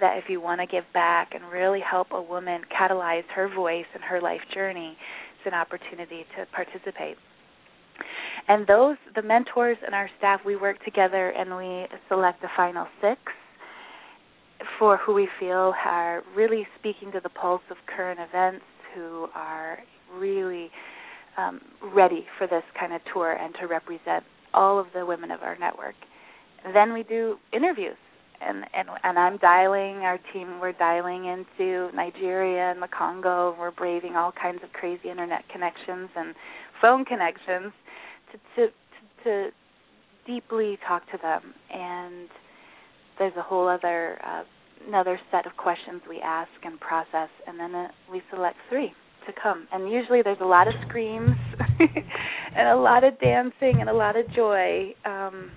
that 0.00 0.18
if 0.18 0.24
you 0.28 0.40
want 0.40 0.60
to 0.60 0.66
give 0.66 0.84
back 0.92 1.30
and 1.34 1.44
really 1.50 1.80
help 1.80 2.08
a 2.12 2.20
woman 2.20 2.62
catalyze 2.70 3.24
her 3.34 3.48
voice 3.54 3.86
and 3.94 4.02
her 4.02 4.20
life 4.20 4.40
journey, 4.52 4.96
it's 5.36 5.46
an 5.46 5.58
opportunity 5.58 6.24
to 6.36 6.46
participate. 6.52 7.16
And 8.48 8.66
those, 8.66 8.96
the 9.14 9.22
mentors 9.22 9.76
and 9.84 9.94
our 9.94 10.10
staff, 10.18 10.40
we 10.44 10.56
work 10.56 10.82
together 10.84 11.30
and 11.30 11.56
we 11.56 11.86
select 12.08 12.42
the 12.42 12.48
final 12.56 12.86
six 13.00 13.20
for 14.78 14.96
who 14.98 15.14
we 15.14 15.28
feel 15.38 15.72
are 15.84 16.22
really 16.34 16.66
speaking 16.78 17.12
to 17.12 17.20
the 17.20 17.28
pulse 17.28 17.62
of 17.70 17.76
current 17.86 18.20
events, 18.20 18.64
who 18.94 19.28
are 19.34 19.78
really 20.16 20.70
um, 21.40 21.61
ready 21.94 22.26
for 22.38 22.47
this 22.47 22.62
kind 22.78 22.92
of 22.92 23.00
tour 23.12 23.32
and 23.32 23.54
to 23.61 23.66
represent 23.66 24.25
all 24.52 24.78
of 24.78 24.87
the 24.94 25.04
women 25.06 25.30
of 25.30 25.42
our 25.42 25.56
network. 25.59 25.94
Then 26.75 26.92
we 26.92 27.02
do 27.02 27.37
interviews, 27.52 27.97
and 28.40 28.64
and 28.75 28.88
and 29.02 29.18
I'm 29.18 29.38
dialing 29.38 29.99
our 29.99 30.18
team. 30.32 30.61
We're 30.61 30.73
dialing 30.73 31.25
into 31.25 31.90
Nigeria 31.94 32.70
and 32.70 32.82
the 32.82 32.88
Congo. 32.88 33.56
We're 33.59 33.70
braving 33.70 34.16
all 34.16 34.32
kinds 34.32 34.61
of 34.62 34.73
crazy 34.73 35.09
internet 35.09 35.49
connections 35.49 36.11
and 36.16 36.35
phone 36.82 37.04
connections 37.04 37.73
to 38.32 38.38
to 38.56 38.66
to, 38.66 39.25
to 39.25 39.50
deeply 40.26 40.78
talk 40.87 41.11
to 41.12 41.18
them. 41.23 41.54
And 41.73 42.28
there's 43.18 43.37
a 43.38 43.42
whole 43.42 43.66
other 43.66 44.18
uh, 44.23 44.42
another 44.87 45.18
set 45.30 45.47
of 45.47 45.56
questions 45.56 46.02
we 46.09 46.20
ask 46.20 46.50
and 46.62 46.78
process, 46.78 47.30
and 47.47 47.59
then 47.59 47.75
uh, 47.75 47.88
we 48.11 48.20
select 48.30 48.56
three 48.68 48.92
to 49.32 49.40
come. 49.40 49.66
And 49.72 49.90
usually 49.90 50.22
there's 50.22 50.40
a 50.40 50.46
lot 50.46 50.68
of 50.68 50.75
screams 50.88 51.37
and 52.56 52.68
a 52.68 52.76
lot 52.76 53.04
of 53.04 53.18
dancing 53.20 53.80
and 53.80 53.88
a 53.88 53.94
lot 53.94 54.16
of 54.16 54.26
joy 54.34 54.94
um, 55.04 55.50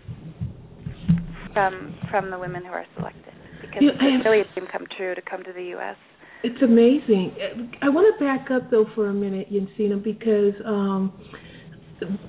from 1.54 1.96
from 2.10 2.32
the 2.32 2.40
women 2.40 2.64
who 2.64 2.72
are 2.72 2.86
selected 2.96 3.34
because 3.62 3.82
you 3.82 3.90
it's 3.90 4.26
really 4.26 4.42
a 4.42 4.54
dream 4.54 4.68
come 4.72 4.86
true 4.98 5.16
to 5.16 5.22
come 5.22 5.44
to 5.44 5.54
the 5.54 5.64
U.S. 5.78 5.96
It's 6.44 6.62
amazing. 6.62 7.36
I 7.82 7.90
want 7.90 8.14
to 8.14 8.24
back 8.24 8.52
up 8.52 8.70
though 8.70 8.86
for 8.96 9.08
a 9.08 9.14
minute, 9.14 9.48
Jensine, 9.52 10.04
because 10.04 10.54
um, 10.66 11.14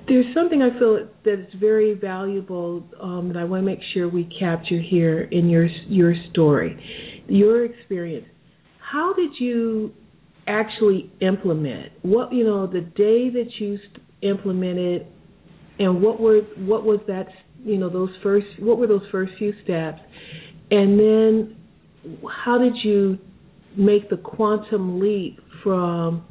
there's 0.07 0.27
something 0.35 0.63
I 0.63 0.79
feel 0.79 1.09
that 1.25 1.41
is 1.41 1.55
very 1.59 1.95
valuable 1.95 2.85
um, 3.01 3.29
that 3.33 3.39
I 3.39 3.45
want 3.45 3.63
to 3.63 3.67
make 3.67 3.81
sure 3.93 4.09
we 4.09 4.29
capture 4.39 4.81
here 4.81 5.23
in 5.23 5.49
your 5.49 5.67
your 5.89 6.15
story, 6.31 6.79
your 7.29 7.65
experience. 7.65 8.27
How 8.79 9.13
did 9.15 9.31
you 9.41 9.93
actually 10.47 11.13
implement? 11.21 11.93
What 12.03 12.33
you 12.33 12.45
know, 12.45 12.67
the 12.67 12.81
day 12.81 13.31
that 13.31 13.51
you 13.59 13.79
implemented, 14.23 15.07
and 15.79 16.03
what 16.03 16.21
were 16.21 16.41
what 16.59 16.85
was 16.85 17.01
that? 17.07 17.27
You 17.65 17.79
know, 17.79 17.89
those 17.89 18.11
first 18.23 18.47
what 18.59 18.79
were 18.79 18.87
those 18.87 19.07
first 19.11 19.33
few 19.39 19.53
steps, 19.65 20.01
and 20.71 20.99
then 20.99 21.57
how 22.45 22.59
did 22.59 22.75
you 22.83 23.19
make 23.77 24.11
the 24.11 24.17
quantum 24.17 25.01
leap 25.01 25.39
from 25.63 26.25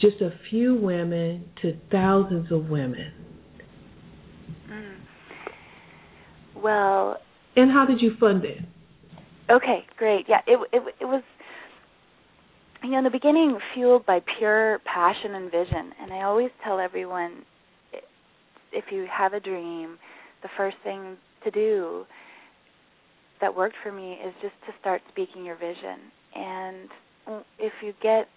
just 0.00 0.20
a 0.20 0.30
few 0.50 0.74
women 0.74 1.44
to 1.62 1.76
thousands 1.90 2.50
of 2.50 2.66
women? 2.68 3.12
Mm. 4.70 4.94
Well, 6.62 7.16
and 7.54 7.70
how 7.70 7.86
did 7.86 8.00
you 8.00 8.12
fund 8.18 8.44
it? 8.44 8.58
Okay, 9.50 9.84
great. 9.96 10.26
Yeah, 10.28 10.40
it 10.46 10.58
it 10.72 10.82
it 11.00 11.04
was 11.04 11.22
you 12.86 12.92
know, 12.92 12.98
in 12.98 13.04
the 13.04 13.10
beginning, 13.10 13.58
fueled 13.74 14.06
by 14.06 14.20
pure 14.38 14.78
passion 14.84 15.34
and 15.34 15.50
vision. 15.50 15.92
And 16.00 16.12
I 16.12 16.22
always 16.22 16.50
tell 16.62 16.78
everyone 16.78 17.42
if 18.72 18.84
you 18.92 19.06
have 19.10 19.32
a 19.32 19.40
dream, 19.40 19.98
the 20.42 20.48
first 20.56 20.76
thing 20.84 21.16
to 21.44 21.50
do 21.50 22.04
that 23.40 23.54
worked 23.56 23.74
for 23.82 23.90
me 23.90 24.12
is 24.12 24.32
just 24.40 24.54
to 24.66 24.72
start 24.80 25.02
speaking 25.10 25.44
your 25.44 25.56
vision. 25.56 25.98
And 26.34 26.88
if 27.58 27.72
you 27.82 27.92
get 28.00 28.28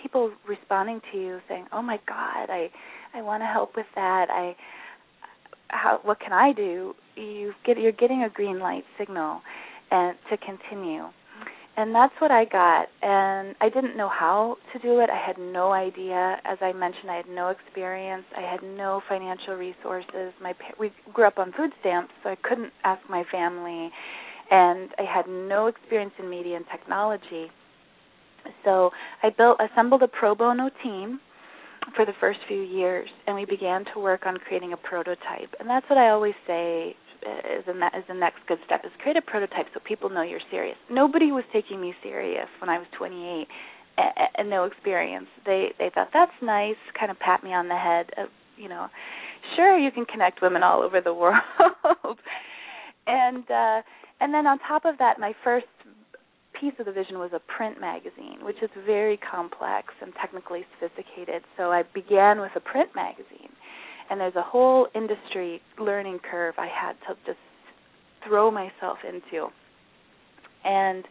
people 0.00 0.30
responding 0.48 1.00
to 1.12 1.18
you 1.18 1.40
saying, 1.48 1.66
"Oh 1.72 1.82
my 1.82 1.98
God, 2.06 2.48
I 2.48 2.70
I 3.12 3.22
want 3.22 3.42
to 3.42 3.46
help 3.46 3.74
with 3.76 3.86
that. 3.96 4.30
I 4.30 4.54
how 5.68 5.98
what 6.04 6.20
can 6.20 6.32
I 6.32 6.52
do?" 6.52 6.94
You 7.16 7.54
get 7.64 7.76
you're 7.76 7.92
getting 7.92 8.22
a 8.22 8.30
green 8.30 8.60
light 8.60 8.84
signal 8.98 9.42
and 9.90 10.16
to 10.30 10.36
continue 10.36 11.08
and 11.76 11.94
that's 11.94 12.14
what 12.20 12.30
I 12.30 12.44
got. 12.46 12.86
And 13.02 13.54
I 13.60 13.68
didn't 13.68 13.96
know 13.96 14.08
how 14.08 14.56
to 14.72 14.78
do 14.78 15.00
it. 15.00 15.10
I 15.10 15.26
had 15.26 15.38
no 15.38 15.72
idea. 15.72 16.36
As 16.44 16.58
I 16.60 16.72
mentioned, 16.72 17.10
I 17.10 17.16
had 17.16 17.28
no 17.28 17.48
experience. 17.48 18.24
I 18.36 18.40
had 18.40 18.62
no 18.62 19.02
financial 19.08 19.54
resources. 19.54 20.32
My 20.42 20.54
we 20.80 20.90
grew 21.12 21.26
up 21.26 21.38
on 21.38 21.52
food 21.52 21.70
stamps, 21.80 22.12
so 22.22 22.30
I 22.30 22.36
couldn't 22.42 22.72
ask 22.84 23.02
my 23.10 23.24
family, 23.30 23.90
and 24.50 24.90
I 24.98 25.02
had 25.02 25.28
no 25.28 25.66
experience 25.66 26.12
in 26.18 26.30
media 26.30 26.56
and 26.56 26.64
technology. 26.70 27.48
So 28.64 28.90
I 29.22 29.30
built, 29.36 29.58
assembled 29.60 30.02
a 30.02 30.08
pro 30.08 30.34
bono 30.34 30.70
team 30.82 31.20
for 31.94 32.06
the 32.06 32.12
first 32.20 32.38
few 32.48 32.62
years, 32.62 33.08
and 33.26 33.36
we 33.36 33.44
began 33.44 33.84
to 33.92 34.00
work 34.00 34.22
on 34.24 34.36
creating 34.38 34.72
a 34.72 34.76
prototype. 34.76 35.52
And 35.60 35.68
that's 35.68 35.86
what 35.90 35.98
I 35.98 36.10
always 36.10 36.34
say 36.46 36.96
is 37.22 37.64
the, 37.66 37.72
is 37.72 38.04
the 38.08 38.14
next 38.14 38.40
good 38.48 38.58
step 38.66 38.82
is 38.84 38.90
create 39.02 39.16
a 39.16 39.22
prototype 39.22 39.66
so 39.74 39.80
people 39.86 40.08
know 40.08 40.22
you're 40.22 40.44
serious. 40.50 40.76
Nobody 40.90 41.32
was 41.32 41.44
taking 41.52 41.80
me 41.80 41.94
serious 42.02 42.48
when 42.60 42.68
I 42.68 42.78
was 42.78 42.86
28 42.96 43.46
and 44.36 44.50
no 44.50 44.64
experience. 44.64 45.26
They 45.44 45.72
they 45.78 45.90
thought 45.94 46.08
that's 46.12 46.32
nice, 46.42 46.76
kind 46.98 47.10
of 47.10 47.18
pat 47.18 47.42
me 47.42 47.52
on 47.54 47.68
the 47.68 47.76
head, 47.76 48.10
uh, 48.18 48.26
you 48.56 48.68
know. 48.68 48.88
Sure, 49.54 49.78
you 49.78 49.90
can 49.90 50.04
connect 50.04 50.42
women 50.42 50.62
all 50.62 50.82
over 50.82 51.00
the 51.00 51.14
world. 51.14 52.18
and 53.06 53.50
uh 53.50 53.82
and 54.20 54.32
then 54.32 54.46
on 54.46 54.58
top 54.60 54.84
of 54.84 54.98
that, 54.98 55.18
my 55.18 55.32
first 55.44 55.66
piece 56.58 56.72
of 56.78 56.86
the 56.86 56.92
vision 56.92 57.18
was 57.18 57.30
a 57.34 57.40
print 57.40 57.80
magazine, 57.80 58.38
which 58.42 58.56
is 58.62 58.70
very 58.86 59.18
complex 59.18 59.88
and 60.00 60.12
technically 60.20 60.64
sophisticated. 60.78 61.42
So 61.56 61.70
I 61.70 61.82
began 61.94 62.40
with 62.40 62.52
a 62.56 62.60
print 62.60 62.90
magazine 62.94 63.52
and 64.10 64.20
there's 64.20 64.36
a 64.36 64.42
whole 64.42 64.86
industry 64.94 65.60
learning 65.78 66.20
curve 66.30 66.54
I 66.58 66.68
had 66.68 66.92
to 67.08 67.16
just 67.26 67.38
throw 68.26 68.50
myself 68.50 68.98
into. 69.06 69.48
And 70.64 71.04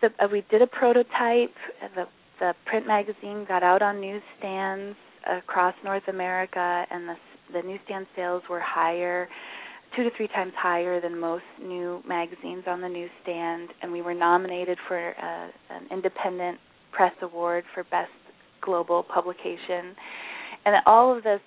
the, 0.00 0.08
uh, 0.22 0.28
we 0.30 0.44
did 0.50 0.62
a 0.62 0.66
prototype. 0.66 1.54
The 1.94 2.04
the 2.38 2.54
print 2.64 2.86
magazine 2.86 3.44
got 3.46 3.62
out 3.62 3.82
on 3.82 4.00
newsstands 4.00 4.96
across 5.30 5.74
North 5.84 6.08
America, 6.08 6.84
and 6.90 7.08
the 7.08 7.14
the 7.52 7.62
newsstand 7.62 8.06
sales 8.16 8.42
were 8.48 8.60
higher, 8.60 9.28
two 9.96 10.04
to 10.04 10.10
three 10.16 10.28
times 10.28 10.52
higher 10.56 11.00
than 11.00 11.18
most 11.18 11.44
new 11.60 12.02
magazines 12.06 12.64
on 12.66 12.80
the 12.80 12.88
newsstand. 12.88 13.70
And 13.82 13.92
we 13.92 14.02
were 14.02 14.14
nominated 14.14 14.78
for 14.88 15.10
uh, 15.10 15.74
an 15.74 15.88
independent 15.90 16.58
press 16.92 17.12
award 17.22 17.64
for 17.74 17.84
best 17.84 18.10
global 18.62 19.02
publication. 19.02 19.94
And 20.64 20.76
all 20.86 21.16
of 21.16 21.24
this 21.24 21.40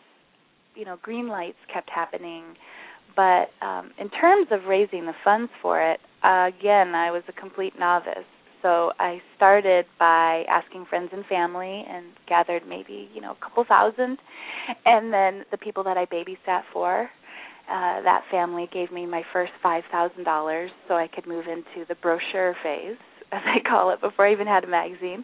you 0.76 0.86
know 0.86 0.98
green 1.02 1.28
lights 1.28 1.58
kept 1.74 1.90
happening. 1.90 2.56
But 3.16 3.50
um 3.62 3.92
in 4.00 4.10
terms 4.10 4.48
of 4.52 4.66
raising 4.68 5.06
the 5.06 5.14
funds 5.24 5.52
for 5.62 5.82
it 5.82 6.00
uh, 6.24 6.48
again 6.48 6.96
i 6.96 7.12
was 7.12 7.24
a 7.28 7.34
complete 7.34 7.74
novice. 7.80 8.26
So 8.62 8.92
i 9.00 9.22
started 9.36 9.86
by 10.00 10.44
asking 10.50 10.86
friends 10.90 11.10
and 11.14 11.26
family 11.26 11.86
and 11.90 12.06
gathered 12.28 12.64
maybe 12.68 13.10
you 13.14 13.22
know 13.22 13.32
a 13.32 13.44
couple 13.44 13.64
thousand. 13.68 14.18
And 14.86 15.14
then 15.14 15.46
the 15.52 15.58
people 15.58 15.84
that 15.84 15.98
i 15.98 16.06
babysat 16.06 16.64
for 16.72 17.10
uh 17.70 18.02
that 18.02 18.24
family 18.32 18.68
gave 18.74 18.92
me 18.92 19.06
my 19.06 19.24
first 19.32 19.52
five 19.62 19.84
thousand 19.92 20.24
dollars 20.24 20.72
so 20.88 20.96
i 20.96 21.08
could 21.08 21.26
move 21.28 21.46
into 21.48 21.86
the 21.88 21.96
brochure 21.96 22.56
phase 22.64 22.98
as 23.32 23.42
i 23.46 23.58
call 23.68 23.92
it 23.92 24.02
before 24.02 24.28
i 24.28 24.32
even 24.32 24.48
had 24.48 24.64
a 24.64 24.68
magazine. 24.68 25.24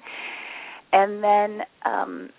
And 0.92 1.24
then 1.24 1.62
um 1.86 2.30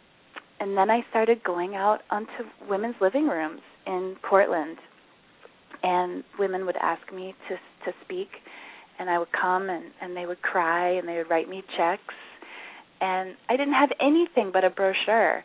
and 0.60 0.76
then 0.76 0.90
I 0.90 1.00
started 1.10 1.42
going 1.42 1.74
out 1.74 2.00
onto 2.10 2.44
women's 2.68 2.96
living 3.00 3.26
rooms 3.26 3.60
in 3.86 4.16
Portland, 4.28 4.76
and 5.82 6.22
women 6.38 6.66
would 6.66 6.76
ask 6.76 7.12
me 7.12 7.34
to 7.48 7.56
to 7.84 7.96
speak, 8.04 8.28
and 8.98 9.08
I 9.10 9.18
would 9.18 9.32
come 9.32 9.70
and 9.70 9.86
and 10.00 10.16
they 10.16 10.26
would 10.26 10.42
cry 10.42 10.90
and 10.90 11.08
they 11.08 11.16
would 11.16 11.30
write 11.30 11.48
me 11.48 11.62
checks 11.76 12.14
and 13.00 13.34
I 13.48 13.56
didn't 13.56 13.74
have 13.74 13.90
anything 14.00 14.50
but 14.52 14.64
a 14.64 14.70
brochure. 14.70 15.42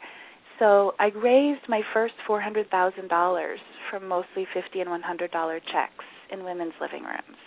So 0.59 0.93
I 0.99 1.07
raised 1.15 1.67
my 1.67 1.81
first 1.93 2.13
$400,000 2.27 3.55
from 3.89 4.07
mostly 4.07 4.47
50 4.53 4.79
and 4.81 4.89
$100 4.89 5.59
checks 5.71 6.05
in 6.31 6.43
women's 6.43 6.73
living 6.79 7.03
rooms. 7.03 7.37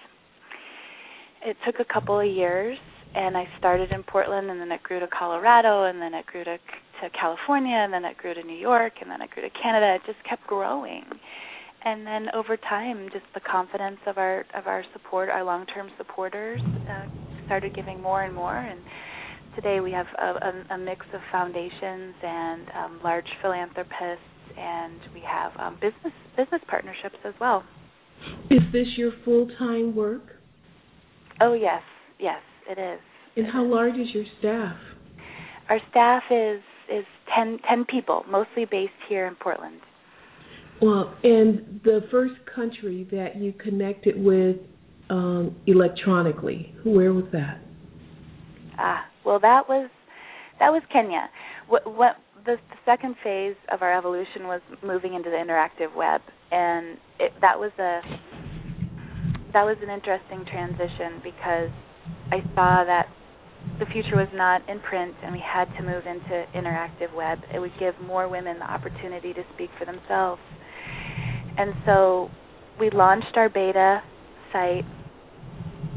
It 1.44 1.56
took 1.64 1.76
a 1.80 1.92
couple 1.92 2.18
of 2.18 2.26
years 2.26 2.78
and 3.14 3.36
I 3.36 3.44
started 3.58 3.92
in 3.92 4.02
Portland 4.02 4.50
and 4.50 4.60
then 4.60 4.72
it 4.72 4.82
grew 4.82 5.00
to 5.00 5.06
Colorado 5.06 5.84
and 5.84 6.00
then 6.00 6.14
it 6.14 6.26
grew 6.26 6.44
to 6.44 6.58
to 7.02 7.10
California 7.10 7.76
and 7.76 7.92
then 7.92 8.04
it 8.04 8.16
grew 8.16 8.34
to 8.34 8.42
New 8.42 8.58
York 8.58 8.94
and 9.00 9.10
then 9.10 9.22
it 9.22 9.30
grew 9.30 9.42
to 9.42 9.50
Canada. 9.62 9.96
It 9.96 10.02
just 10.06 10.22
kept 10.28 10.46
growing 10.46 11.04
and 11.84 12.06
then 12.06 12.26
over 12.34 12.56
time, 12.56 13.08
just 13.12 13.24
the 13.34 13.40
confidence 13.40 13.98
of 14.06 14.18
our 14.18 14.40
of 14.56 14.66
our 14.66 14.84
support, 14.92 15.28
our 15.28 15.44
long-term 15.44 15.90
supporters, 15.96 16.60
uh, 16.90 17.06
started 17.46 17.74
giving 17.74 18.02
more 18.02 18.24
and 18.24 18.34
more. 18.34 18.56
And 18.56 18.80
today 19.54 19.80
we 19.80 19.92
have 19.92 20.06
a, 20.18 20.24
a, 20.24 20.74
a 20.74 20.78
mix 20.78 21.06
of 21.14 21.20
foundations 21.30 22.14
and 22.22 22.66
um, 22.76 23.00
large 23.04 23.28
philanthropists, 23.40 24.24
and 24.58 25.00
we 25.14 25.22
have 25.26 25.52
um, 25.58 25.74
business 25.74 26.12
business 26.36 26.60
partnerships 26.68 27.16
as 27.24 27.34
well. 27.40 27.62
Is 28.50 28.62
this 28.72 28.86
your 28.96 29.12
full-time 29.24 29.94
work? 29.94 30.22
Oh 31.40 31.52
yes, 31.52 31.82
yes, 32.18 32.40
it 32.68 32.78
is. 32.78 33.00
And 33.36 33.46
how 33.46 33.64
large 33.64 33.94
is 33.94 34.08
your 34.12 34.24
staff? 34.40 34.76
Our 35.68 35.78
staff 35.90 36.24
is 36.30 36.60
is 36.92 37.04
10, 37.36 37.58
10 37.68 37.84
people, 37.84 38.24
mostly 38.28 38.64
based 38.64 38.92
here 39.08 39.26
in 39.26 39.34
Portland. 39.34 39.80
Well, 40.80 41.14
and 41.24 41.80
the 41.84 42.00
first 42.10 42.34
country 42.54 43.06
that 43.10 43.36
you 43.36 43.52
connected 43.52 44.22
with 44.22 44.56
um, 45.10 45.56
electronically, 45.66 46.74
where 46.84 47.12
was 47.12 47.24
that? 47.32 47.60
Ah, 48.78 49.04
well, 49.24 49.40
that 49.40 49.68
was 49.68 49.90
that 50.60 50.70
was 50.70 50.82
Kenya. 50.92 51.28
What, 51.68 51.82
what 51.86 52.16
the, 52.44 52.56
the 52.70 52.76
second 52.84 53.16
phase 53.22 53.56
of 53.72 53.82
our 53.82 53.96
evolution 53.96 54.44
was 54.44 54.60
moving 54.84 55.14
into 55.14 55.30
the 55.30 55.36
interactive 55.36 55.94
web, 55.96 56.20
and 56.50 56.96
it, 57.18 57.32
that 57.40 57.58
was 57.58 57.72
a 57.78 58.00
that 59.52 59.64
was 59.64 59.76
an 59.82 59.90
interesting 59.90 60.44
transition 60.50 61.20
because 61.24 61.70
I 62.30 62.40
saw 62.54 62.84
that 62.84 63.06
the 63.78 63.86
future 63.86 64.16
was 64.16 64.28
not 64.34 64.68
in 64.68 64.80
print 64.80 65.14
and 65.22 65.32
we 65.32 65.42
had 65.44 65.66
to 65.76 65.82
move 65.82 66.04
into 66.06 66.44
interactive 66.54 67.14
web. 67.14 67.38
It 67.54 67.58
would 67.58 67.72
give 67.78 67.94
more 68.00 68.28
women 68.28 68.58
the 68.58 68.70
opportunity 68.70 69.32
to 69.34 69.42
speak 69.54 69.70
for 69.78 69.84
themselves 69.84 70.40
and 71.58 71.74
so 71.84 72.30
we 72.80 72.88
launched 72.90 73.36
our 73.36 73.48
beta 73.48 74.00
site 74.52 74.84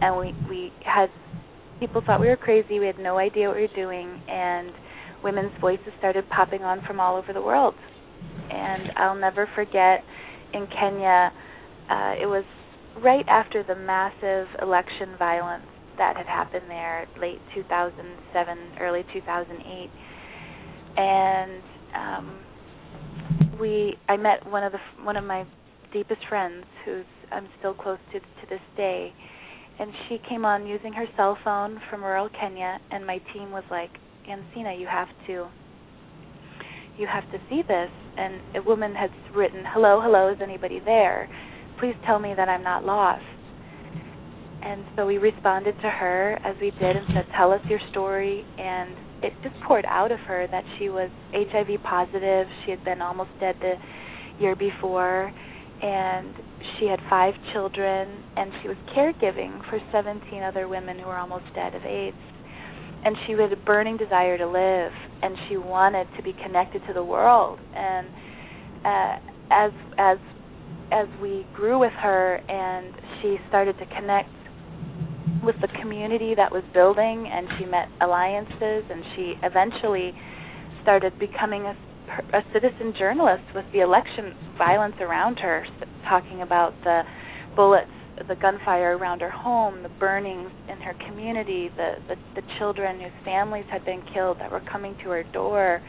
and 0.01 0.17
we 0.17 0.33
we 0.49 0.73
had 0.83 1.07
people 1.79 2.01
thought 2.05 2.19
we 2.19 2.27
were 2.27 2.35
crazy 2.35 2.79
we 2.79 2.87
had 2.87 2.99
no 2.99 3.17
idea 3.17 3.47
what 3.47 3.55
we 3.55 3.61
were 3.61 3.75
doing 3.75 4.21
and 4.27 4.71
women's 5.23 5.51
voices 5.61 5.93
started 5.99 6.27
popping 6.29 6.63
on 6.63 6.81
from 6.85 6.99
all 6.99 7.15
over 7.15 7.31
the 7.31 7.41
world 7.41 7.75
and 8.49 8.91
i'll 8.97 9.15
never 9.15 9.47
forget 9.55 10.03
in 10.53 10.67
kenya 10.67 11.31
uh, 11.89 12.13
it 12.19 12.25
was 12.25 12.43
right 13.03 13.25
after 13.29 13.63
the 13.63 13.75
massive 13.75 14.47
election 14.61 15.15
violence 15.17 15.65
that 15.97 16.17
had 16.17 16.27
happened 16.27 16.65
there 16.67 17.07
late 17.19 17.39
2007 17.53 18.57
early 18.79 19.03
2008 19.13 19.89
and 20.97 21.61
um 21.95 22.39
we 23.59 23.95
I 24.09 24.17
met 24.17 24.45
one 24.49 24.63
of 24.63 24.71
the 24.71 24.79
one 25.03 25.15
of 25.15 25.23
my 25.23 25.45
deepest 25.93 26.21
friends 26.27 26.65
who's 26.83 27.05
I'm 27.31 27.47
still 27.59 27.73
close 27.73 27.99
to 28.13 28.19
to 28.19 28.49
this 28.49 28.61
day. 28.75 29.13
And 29.79 29.91
she 30.07 30.19
came 30.29 30.45
on 30.45 30.67
using 30.67 30.93
her 30.93 31.05
cell 31.15 31.37
phone 31.43 31.79
from 31.89 32.03
rural 32.03 32.29
Kenya 32.39 32.79
and 32.91 33.05
my 33.05 33.19
team 33.33 33.51
was 33.51 33.63
like 33.71 33.89
Jensine 34.27 34.79
you 34.79 34.87
have 34.87 35.07
to 35.27 35.47
you 36.97 37.07
have 37.07 37.23
to 37.31 37.39
see 37.49 37.61
this. 37.67 37.89
And 38.17 38.41
a 38.55 38.61
woman 38.61 38.93
had 38.93 39.11
written 39.35 39.63
hello 39.65 40.01
hello 40.01 40.31
is 40.31 40.39
anybody 40.41 40.81
there? 40.83 41.29
Please 41.79 41.95
tell 42.05 42.19
me 42.19 42.33
that 42.35 42.49
I'm 42.49 42.63
not 42.63 42.83
lost 42.83 43.23
and 44.63 44.85
so 44.95 45.05
we 45.05 45.17
responded 45.17 45.75
to 45.81 45.89
her 45.89 46.37
as 46.45 46.55
we 46.61 46.71
did 46.71 46.95
and 46.95 47.05
said 47.13 47.25
tell 47.37 47.51
us 47.51 47.61
your 47.69 47.79
story 47.91 48.45
and 48.57 48.95
it 49.23 49.33
just 49.43 49.55
poured 49.67 49.85
out 49.85 50.11
of 50.11 50.19
her 50.21 50.47
that 50.49 50.63
she 50.77 50.89
was 50.89 51.09
HIV 51.33 51.81
positive. 51.83 52.47
She 52.65 52.71
had 52.71 52.83
been 52.83 53.01
almost 53.01 53.29
dead 53.39 53.55
the 53.61 53.75
year 54.39 54.55
before, 54.55 55.31
and 55.81 56.33
she 56.79 56.87
had 56.87 56.99
five 57.09 57.33
children, 57.53 58.23
and 58.35 58.51
she 58.61 58.67
was 58.67 58.77
caregiving 58.97 59.61
for 59.69 59.79
17 59.91 60.43
other 60.43 60.67
women 60.67 60.97
who 60.97 61.05
were 61.05 61.17
almost 61.17 61.45
dead 61.53 61.75
of 61.75 61.83
AIDS. 61.83 62.17
And 63.03 63.15
she 63.25 63.33
had 63.33 63.51
a 63.51 63.55
burning 63.65 63.97
desire 63.97 64.37
to 64.37 64.47
live, 64.47 64.91
and 65.21 65.35
she 65.49 65.57
wanted 65.57 66.07
to 66.17 66.23
be 66.23 66.33
connected 66.43 66.81
to 66.87 66.93
the 66.93 67.03
world. 67.03 67.59
And 67.75 68.07
uh, 68.85 69.15
as 69.51 69.71
as 69.97 70.17
as 70.91 71.07
we 71.21 71.45
grew 71.55 71.79
with 71.79 71.93
her, 71.93 72.35
and 72.35 72.93
she 73.21 73.37
started 73.49 73.77
to 73.79 73.85
connect 73.85 74.29
with 75.43 75.55
the 75.61 75.67
community 75.81 76.33
that 76.35 76.51
was 76.51 76.63
building, 76.73 77.29
and 77.31 77.47
she 77.57 77.65
met 77.65 77.87
alliances, 78.01 78.83
and 78.89 79.03
she 79.15 79.33
eventually 79.43 80.13
started 80.81 81.17
becoming 81.19 81.63
a, 81.63 81.75
a 82.33 82.41
citizen 82.53 82.93
journalist 82.97 83.43
with 83.53 83.65
the 83.73 83.81
election 83.81 84.33
violence 84.57 84.95
around 84.99 85.37
her, 85.39 85.65
talking 86.07 86.41
about 86.41 86.73
the 86.83 87.01
bullets, 87.55 87.91
the 88.27 88.35
gunfire 88.35 88.97
around 88.97 89.21
her 89.21 89.31
home, 89.31 89.83
the 89.83 89.89
burnings 89.99 90.51
in 90.69 90.77
her 90.81 90.93
community, 91.07 91.69
the, 91.75 91.93
the 92.07 92.15
the 92.35 92.47
children 92.59 92.99
whose 92.99 93.25
families 93.25 93.65
had 93.71 93.83
been 93.85 94.01
killed 94.13 94.37
that 94.39 94.51
were 94.51 94.61
coming 94.71 94.95
to 95.03 95.09
her 95.09 95.23
door, 95.33 95.81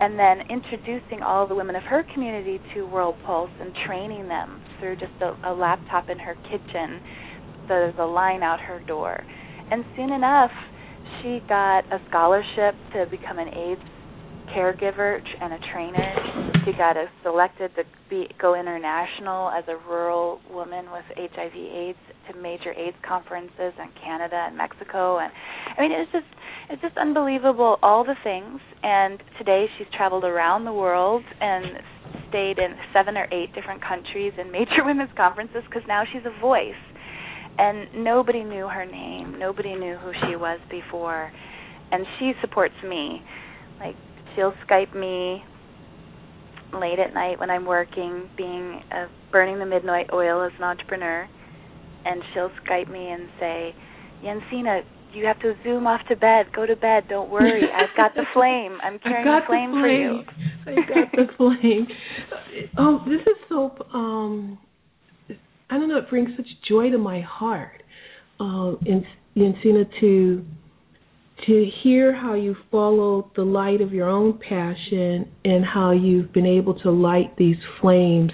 and 0.00 0.18
then 0.18 0.42
introducing 0.50 1.22
all 1.22 1.46
the 1.46 1.54
women 1.54 1.74
of 1.74 1.82
her 1.84 2.04
community 2.14 2.60
to 2.74 2.86
World 2.86 3.16
Pulse 3.24 3.50
and 3.60 3.72
training 3.86 4.28
them 4.28 4.60
through 4.78 4.96
just 4.96 5.14
a, 5.20 5.50
a 5.50 5.52
laptop 5.52 6.08
in 6.10 6.18
her 6.18 6.34
kitchen 6.50 7.00
there's 7.68 7.94
a 7.98 8.04
line 8.04 8.42
out 8.42 8.60
her 8.60 8.80
door. 8.86 9.22
And 9.70 9.84
soon 9.96 10.12
enough, 10.12 10.50
she 11.22 11.40
got 11.48 11.84
a 11.92 11.98
scholarship 12.08 12.74
to 12.92 13.06
become 13.10 13.38
an 13.38 13.48
AIDS 13.48 13.80
caregiver 14.54 15.18
and 15.40 15.52
a 15.52 15.58
trainer. 15.72 16.52
She 16.64 16.72
got 16.72 16.96
a, 16.96 17.06
selected 17.22 17.70
to 17.76 17.84
be, 18.08 18.28
go 18.40 18.54
international 18.54 19.50
as 19.50 19.64
a 19.68 19.76
rural 19.88 20.40
woman 20.50 20.86
with 20.92 21.04
HIV/AIDS 21.16 21.98
to 22.28 22.40
major 22.40 22.72
AIDS 22.72 22.96
conferences 23.06 23.74
in 23.78 23.90
Canada 24.02 24.46
and 24.46 24.56
Mexico. 24.56 25.18
And 25.18 25.32
I 25.76 25.80
mean, 25.80 25.92
it's 25.92 26.10
just 26.12 26.26
it's 26.70 26.82
just 26.82 26.96
unbelievable 26.96 27.78
all 27.82 28.04
the 28.04 28.16
things. 28.24 28.60
And 28.82 29.22
today 29.38 29.66
she's 29.78 29.86
traveled 29.96 30.24
around 30.24 30.64
the 30.64 30.72
world 30.72 31.22
and 31.40 31.82
stayed 32.28 32.58
in 32.58 32.74
seven 32.92 33.16
or 33.16 33.26
eight 33.32 33.54
different 33.54 33.82
countries 33.82 34.32
in 34.38 34.50
major 34.50 34.82
women's 34.84 35.10
conferences 35.16 35.62
because 35.68 35.82
now 35.86 36.02
she's 36.12 36.22
a 36.24 36.40
voice 36.40 36.74
and 37.58 37.88
nobody 38.04 38.44
knew 38.44 38.68
her 38.68 38.84
name. 38.84 39.38
Nobody 39.38 39.74
knew 39.74 39.96
who 39.96 40.12
she 40.26 40.36
was 40.36 40.60
before. 40.70 41.32
And 41.92 42.04
she 42.18 42.32
supports 42.40 42.74
me. 42.86 43.22
Like 43.80 43.96
she'll 44.34 44.52
Skype 44.68 44.94
me 44.94 45.42
late 46.72 46.98
at 46.98 47.14
night 47.14 47.38
when 47.38 47.50
I'm 47.50 47.64
working, 47.64 48.28
being 48.36 48.80
uh, 48.90 49.06
burning 49.32 49.58
the 49.58 49.66
midnight 49.66 50.08
oil 50.12 50.44
as 50.44 50.52
an 50.58 50.64
entrepreneur, 50.64 51.28
and 52.04 52.22
she'll 52.34 52.50
Skype 52.66 52.90
me 52.90 53.10
and 53.10 53.28
say, 53.38 53.74
"Jensine, 54.22 54.82
you 55.12 55.26
have 55.26 55.38
to 55.40 55.54
zoom 55.62 55.86
off 55.86 56.00
to 56.08 56.16
bed. 56.16 56.46
Go 56.54 56.66
to 56.66 56.76
bed. 56.76 57.04
Don't 57.08 57.30
worry. 57.30 57.62
I've 57.74 57.96
got 57.96 58.14
the 58.14 58.24
flame. 58.34 58.78
I'm 58.82 58.98
carrying 58.98 59.24
the 59.24 59.40
flame, 59.46 59.70
the 59.70 59.80
flame, 59.80 59.82
for 59.82 59.88
you." 59.88 60.22
I 60.66 60.74
got 60.88 61.12
the 61.12 61.26
flame. 61.36 61.86
Oh, 62.78 63.04
this 63.06 63.20
is 63.20 63.36
so 63.48 63.70
um 63.92 64.58
I 65.70 65.78
don't 65.78 65.88
know, 65.88 65.98
it 65.98 66.08
brings 66.08 66.30
such 66.36 66.46
joy 66.68 66.90
to 66.90 66.98
my 66.98 67.20
heart, 67.20 67.82
um, 68.38 68.78
in 68.86 69.04
Jensine, 69.36 69.88
to 70.00 70.44
to 71.46 71.70
hear 71.82 72.14
how 72.14 72.32
you 72.32 72.56
followed 72.70 73.30
the 73.36 73.42
light 73.42 73.82
of 73.82 73.92
your 73.92 74.08
own 74.08 74.38
passion 74.38 75.30
and 75.44 75.64
how 75.64 75.90
you've 75.90 76.32
been 76.32 76.46
able 76.46 76.80
to 76.80 76.90
light 76.90 77.36
these 77.36 77.58
flames 77.80 78.30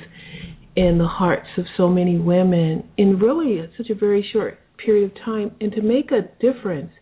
in 0.76 0.98
the 0.98 1.06
hearts 1.06 1.48
of 1.58 1.64
so 1.76 1.88
many 1.88 2.16
women 2.16 2.88
in 2.96 3.18
really 3.18 3.60
such 3.76 3.90
a 3.90 3.94
very 3.94 4.24
short 4.32 4.58
period 4.84 5.10
of 5.10 5.24
time, 5.24 5.50
and 5.60 5.72
to 5.72 5.82
make 5.82 6.10
a 6.12 6.22
difference 6.40 6.92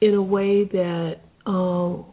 in 0.00 0.14
a 0.14 0.22
way 0.22 0.64
that 0.64 1.16
um, 1.46 2.06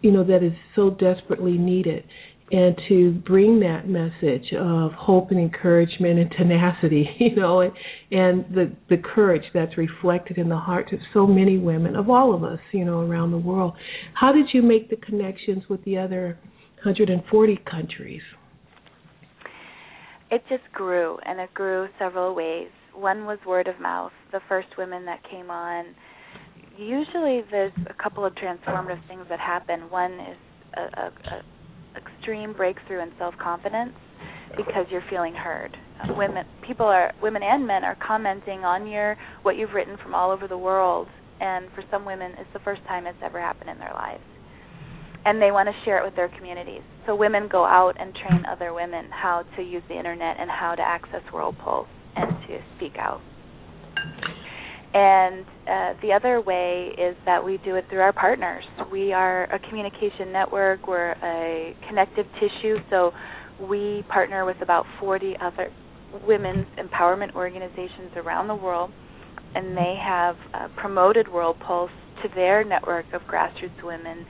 you 0.00 0.10
know 0.12 0.24
that 0.24 0.42
is 0.42 0.52
so 0.76 0.90
desperately 0.90 1.58
needed 1.58 2.04
and 2.50 2.76
to 2.88 3.12
bring 3.26 3.60
that 3.60 3.88
message 3.88 4.52
of 4.58 4.92
hope 4.92 5.30
and 5.30 5.40
encouragement 5.40 6.18
and 6.18 6.30
tenacity, 6.30 7.08
you 7.18 7.34
know, 7.34 7.60
and, 7.60 7.72
and 8.10 8.44
the 8.54 8.72
the 8.90 9.02
courage 9.14 9.44
that's 9.54 9.76
reflected 9.78 10.38
in 10.38 10.48
the 10.48 10.56
hearts 10.56 10.92
of 10.92 10.98
so 11.12 11.26
many 11.26 11.58
women, 11.58 11.96
of 11.96 12.10
all 12.10 12.34
of 12.34 12.44
us, 12.44 12.60
you 12.72 12.84
know, 12.84 13.00
around 13.00 13.30
the 13.30 13.38
world. 13.38 13.74
How 14.14 14.32
did 14.32 14.46
you 14.52 14.62
make 14.62 14.90
the 14.90 14.96
connections 14.96 15.64
with 15.68 15.82
the 15.84 15.98
other 15.98 16.38
140 16.82 17.60
countries? 17.68 18.22
it 20.34 20.42
just 20.48 20.64
grew, 20.72 21.16
and 21.24 21.38
it 21.38 21.52
grew 21.54 21.86
several 21.98 22.34
ways. 22.34 22.68
One 22.92 23.24
was 23.24 23.38
word 23.46 23.68
of 23.68 23.80
mouth. 23.80 24.12
The 24.32 24.40
first 24.48 24.68
women 24.76 25.04
that 25.04 25.20
came 25.30 25.48
on, 25.48 25.94
usually 26.76 27.42
there's 27.52 27.72
a 27.88 28.02
couple 28.02 28.24
of 28.24 28.32
transformative 28.34 29.06
things 29.06 29.26
that 29.28 29.38
happen. 29.38 29.88
One 29.90 30.12
is 30.12 30.36
a, 30.76 30.80
a, 30.80 31.06
a 31.06 31.42
extreme 32.24 32.54
breakthrough 32.54 33.02
in 33.02 33.12
self 33.18 33.34
confidence 33.42 33.92
because 34.56 34.86
you're 34.90 35.04
feeling 35.10 35.34
heard. 35.34 35.76
Women, 36.16 36.44
people 36.66 36.86
are 36.86 37.12
women 37.22 37.42
and 37.42 37.66
men 37.66 37.84
are 37.84 37.96
commenting 38.06 38.64
on 38.64 38.86
your 38.86 39.16
what 39.42 39.56
you've 39.56 39.72
written 39.74 39.96
from 40.02 40.14
all 40.14 40.30
over 40.30 40.48
the 40.48 40.56
world, 40.56 41.06
and 41.40 41.66
for 41.74 41.84
some 41.90 42.04
women, 42.04 42.32
it's 42.38 42.50
the 42.52 42.60
first 42.60 42.82
time 42.86 43.06
it's 43.06 43.18
ever 43.22 43.40
happened 43.40 43.70
in 43.70 43.78
their 43.78 43.92
lives 43.92 44.22
and 45.26 45.40
they 45.40 45.50
want 45.50 45.66
to 45.68 45.74
share 45.86 45.98
it 45.98 46.04
with 46.04 46.14
their 46.16 46.28
communities. 46.36 46.82
So 47.06 47.16
women 47.16 47.48
go 47.50 47.64
out 47.64 47.94
and 47.98 48.14
train 48.14 48.44
other 48.46 48.74
women 48.74 49.08
how 49.10 49.44
to 49.56 49.62
use 49.62 49.82
the 49.88 49.96
internet 49.96 50.36
and 50.38 50.50
how 50.50 50.74
to 50.74 50.82
access 50.82 51.22
Pulse 51.32 51.88
and 52.14 52.30
to 52.46 52.58
speak 52.76 52.96
out. 52.98 53.22
And 54.94 55.44
uh, 55.66 56.00
the 56.02 56.12
other 56.14 56.40
way 56.40 56.90
is 56.96 57.16
that 57.26 57.44
we 57.44 57.58
do 57.64 57.74
it 57.74 57.84
through 57.90 58.00
our 58.00 58.12
partners. 58.12 58.64
We 58.92 59.12
are 59.12 59.44
a 59.52 59.58
communication 59.58 60.30
network. 60.32 60.86
We're 60.86 61.12
a 61.12 61.74
connective 61.88 62.26
tissue. 62.34 62.76
So 62.90 63.10
we 63.60 64.04
partner 64.08 64.44
with 64.44 64.56
about 64.62 64.86
40 65.00 65.34
other 65.40 65.70
women's 66.26 66.66
empowerment 66.78 67.34
organizations 67.34 68.12
around 68.14 68.46
the 68.46 68.54
world, 68.54 68.92
and 69.56 69.76
they 69.76 69.96
have 70.00 70.36
uh, 70.54 70.68
promoted 70.76 71.26
World 71.26 71.56
Pulse 71.66 71.90
to 72.22 72.28
their 72.36 72.62
network 72.62 73.06
of 73.12 73.22
grassroots 73.22 73.82
women 73.82 74.24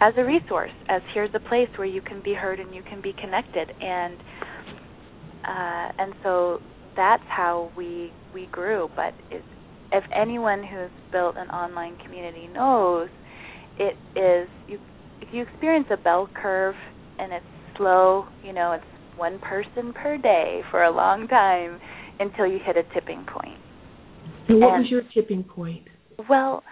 as 0.00 0.14
a 0.16 0.24
resource, 0.24 0.70
as 0.88 1.02
here's 1.14 1.30
a 1.34 1.40
place 1.40 1.68
where 1.76 1.86
you 1.86 2.00
can 2.00 2.22
be 2.22 2.34
heard 2.34 2.60
and 2.60 2.74
you 2.74 2.82
can 2.82 3.00
be 3.00 3.12
connected, 3.20 3.70
and 3.80 4.16
uh, 5.46 5.92
and 5.98 6.14
so 6.22 6.58
that's 6.96 7.22
how 7.28 7.70
we 7.76 8.12
we 8.34 8.46
grew. 8.46 8.90
But 8.94 9.14
it, 9.30 9.42
if 9.92 10.04
anyone 10.14 10.62
who's 10.62 10.90
built 11.12 11.36
an 11.36 11.48
online 11.48 11.96
community 12.04 12.48
knows, 12.52 13.08
it 13.78 13.96
is 14.18 14.48
you 14.68 14.78
if 15.20 15.28
you 15.32 15.42
experience 15.42 15.86
a 15.90 15.96
bell 15.96 16.28
curve 16.34 16.74
and 17.18 17.32
it's 17.32 17.44
slow, 17.76 18.26
you 18.44 18.52
know, 18.52 18.72
it's 18.72 18.84
one 19.16 19.38
person 19.38 19.92
per 19.92 20.18
day 20.18 20.60
for 20.70 20.84
a 20.84 20.90
long 20.90 21.26
time 21.28 21.80
until 22.18 22.46
you 22.46 22.58
hit 22.64 22.76
a 22.76 22.82
tipping 22.94 23.24
point. 23.26 23.58
And 24.48 24.60
what 24.60 24.74
and, 24.74 24.82
was 24.82 24.90
your 24.90 25.02
tipping 25.14 25.42
point? 25.42 25.84
Well, 26.28 26.62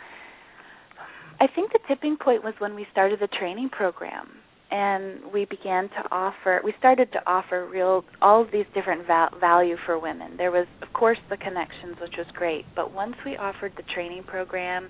I 1.41 1.47
think 1.55 1.73
the 1.73 1.81
tipping 1.89 2.17
point 2.23 2.45
was 2.45 2.55
when 2.59 2.75
we 2.75 2.87
started 2.93 3.21
the 3.21 3.29
training 3.39 3.71
program 3.71 4.29
and 4.75 5.33
we 5.33 5.45
began 5.45 5.89
to 5.89 6.03
offer 6.11 6.61
we 6.65 6.75
started 6.81 7.11
to 7.13 7.19
offer 7.29 7.69
real 7.71 8.05
all 8.21 8.43
of 8.43 8.49
these 8.51 8.67
different 8.75 9.07
val- 9.07 9.31
value 9.39 9.77
for 9.87 10.01
women. 10.01 10.37
There 10.37 10.51
was 10.51 10.67
of 10.83 10.93
course 10.93 11.19
the 11.31 11.37
connections 11.37 11.95
which 12.01 12.15
was 12.19 12.27
great, 12.35 12.65
but 12.75 12.93
once 12.93 13.15
we 13.25 13.37
offered 13.37 13.73
the 13.77 13.85
training 13.95 14.25
program 14.25 14.89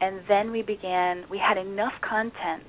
and 0.00 0.20
then 0.28 0.50
we 0.50 0.62
began 0.62 1.24
we 1.30 1.38
had 1.38 1.58
enough 1.58 1.92
content 2.00 2.64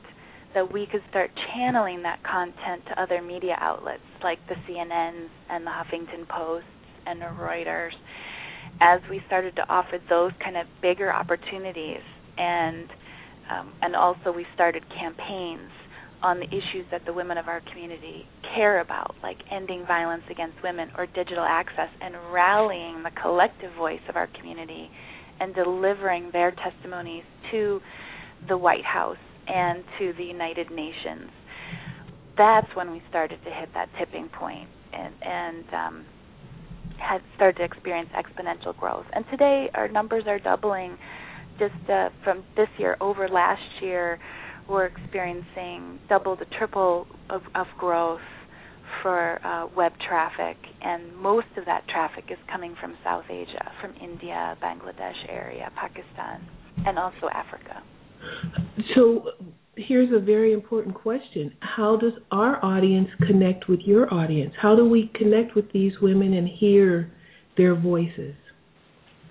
that 0.53 0.71
we 0.71 0.85
could 0.91 1.01
start 1.09 1.31
channeling 1.55 2.03
that 2.03 2.19
content 2.29 2.83
to 2.89 3.01
other 3.01 3.21
media 3.21 3.55
outlets 3.61 4.03
like 4.21 4.39
the 4.49 4.55
CNNs 4.67 5.29
and 5.49 5.65
the 5.65 5.71
Huffington 5.71 6.27
Posts 6.27 6.67
and 7.07 7.21
the 7.21 7.31
Reuters 7.39 7.95
as 8.81 8.99
we 9.09 9.21
started 9.27 9.55
to 9.55 9.63
offer 9.69 9.97
those 10.09 10.31
kind 10.43 10.57
of 10.57 10.67
bigger 10.81 11.13
opportunities 11.13 12.03
and 12.37 12.89
um, 13.49 13.73
and 13.81 13.95
also 13.95 14.31
we 14.31 14.45
started 14.53 14.83
campaigns 14.99 15.69
on 16.23 16.39
the 16.39 16.47
issues 16.47 16.85
that 16.89 17.01
the 17.05 17.13
women 17.13 17.37
of 17.37 17.47
our 17.47 17.61
community 17.71 18.25
care 18.55 18.79
about, 18.79 19.13
like 19.21 19.37
ending 19.51 19.85
violence 19.85 20.23
against 20.31 20.55
women 20.63 20.89
or 20.97 21.05
digital 21.05 21.43
access, 21.43 21.89
and 22.01 22.15
rallying 22.31 23.03
the 23.03 23.11
collective 23.21 23.73
voice 23.75 23.99
of 24.09 24.15
our 24.15 24.27
community 24.39 24.89
and 25.39 25.53
delivering 25.53 26.29
their 26.31 26.51
testimonies 26.51 27.23
to 27.51 27.81
the 28.47 28.57
White 28.57 28.85
House 28.85 29.17
and 29.47 29.83
to 29.99 30.13
the 30.17 30.23
United 30.23 30.71
Nations. 30.71 31.29
That's 32.37 32.67
when 32.73 32.91
we 32.91 33.01
started 33.09 33.39
to 33.43 33.51
hit 33.51 33.69
that 33.73 33.89
tipping 33.99 34.29
point 34.29 34.69
and, 34.93 35.13
and 35.21 35.65
um, 35.73 36.05
had 36.97 37.21
started 37.35 37.57
to 37.57 37.63
experience 37.65 38.09
exponential 38.15 38.75
growth. 38.77 39.05
And 39.13 39.25
today 39.29 39.69
our 39.73 39.87
numbers 39.87 40.23
are 40.27 40.39
doubling 40.39 40.97
just 41.59 41.89
uh, 41.89 42.09
from 42.23 42.43
this 42.55 42.69
year 42.77 42.97
over 43.01 43.27
last 43.27 43.61
year, 43.81 44.19
we're 44.67 44.85
experiencing 44.85 45.99
double 46.09 46.37
to 46.37 46.45
triple 46.57 47.07
of, 47.29 47.41
of 47.55 47.67
growth 47.77 48.21
for 49.01 49.45
uh, 49.45 49.67
web 49.75 49.91
traffic, 50.07 50.57
and 50.81 51.15
most 51.15 51.47
of 51.57 51.65
that 51.65 51.87
traffic 51.87 52.25
is 52.29 52.37
coming 52.51 52.75
from 52.79 52.95
South 53.03 53.25
Asia, 53.29 53.71
from 53.81 53.93
India, 54.01 54.57
Bangladesh 54.61 55.29
area, 55.29 55.71
Pakistan, 55.75 56.47
and 56.85 56.97
also 56.99 57.27
Africa. 57.33 57.81
So 58.95 59.31
here's 59.75 60.13
a 60.13 60.19
very 60.19 60.53
important 60.53 60.95
question. 60.95 61.53
How 61.59 61.97
does 61.97 62.13
our 62.31 62.63
audience 62.63 63.09
connect 63.27 63.67
with 63.67 63.79
your 63.85 64.13
audience? 64.13 64.53
How 64.61 64.75
do 64.75 64.87
we 64.87 65.11
connect 65.15 65.55
with 65.55 65.71
these 65.71 65.93
women 66.01 66.33
and 66.33 66.47
hear 66.47 67.11
their 67.57 67.75
voices? 67.75 68.35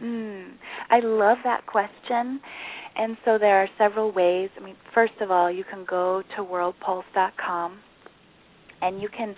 Mm, 0.03 0.55
I 0.91 0.99
love 1.01 1.39
that 1.45 1.67
question. 1.67 2.41
And 2.97 3.17
so 3.25 3.39
there 3.39 3.63
are 3.63 3.69
several 3.79 4.13
ways. 4.13 4.51
I 4.61 4.65
mean, 4.65 4.77
first 4.95 5.15
of 5.21 5.31
all, 5.31 5.51
you 5.51 5.65
can 5.65 5.85
go 5.89 6.23
to 6.37 6.43
worldpulse.com 6.43 7.79
and 8.83 9.01
you 9.01 9.09
can 9.17 9.35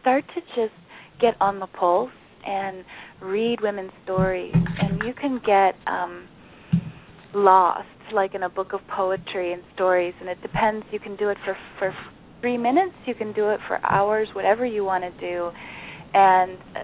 start 0.00 0.24
to 0.34 0.40
just 0.54 0.74
get 1.20 1.34
on 1.40 1.60
the 1.60 1.66
pulse 1.66 2.10
and 2.46 2.84
read 3.20 3.60
women's 3.60 3.92
stories. 4.04 4.54
And 4.54 5.02
you 5.02 5.12
can 5.14 5.40
get 5.44 5.74
um, 5.86 6.28
lost, 7.34 7.88
like 8.12 8.34
in 8.34 8.42
a 8.42 8.48
book 8.48 8.72
of 8.72 8.80
poetry 8.94 9.52
and 9.52 9.62
stories. 9.74 10.14
And 10.20 10.28
it 10.28 10.40
depends. 10.42 10.86
You 10.90 11.00
can 11.00 11.16
do 11.16 11.28
it 11.28 11.38
for 11.44 11.56
for 11.78 11.94
three 12.40 12.58
minutes. 12.58 12.94
You 13.06 13.14
can 13.14 13.32
do 13.32 13.50
it 13.50 13.60
for 13.66 13.84
hours, 13.84 14.28
whatever 14.34 14.66
you 14.66 14.84
want 14.84 15.02
to 15.04 15.20
do, 15.20 15.50
and 16.12 16.58
uh, 16.76 16.82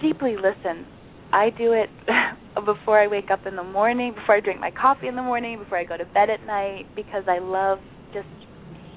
deeply 0.00 0.36
listen. 0.36 0.86
I 1.34 1.50
do 1.50 1.72
it 1.72 1.90
before 2.64 3.02
I 3.02 3.08
wake 3.08 3.30
up 3.32 3.44
in 3.44 3.56
the 3.56 3.64
morning, 3.64 4.14
before 4.14 4.36
I 4.36 4.40
drink 4.40 4.60
my 4.60 4.70
coffee 4.70 5.08
in 5.08 5.16
the 5.16 5.22
morning, 5.22 5.58
before 5.58 5.78
I 5.78 5.84
go 5.84 5.96
to 5.96 6.04
bed 6.04 6.30
at 6.30 6.46
night, 6.46 6.86
because 6.94 7.24
I 7.26 7.40
love 7.40 7.78
just 8.14 8.28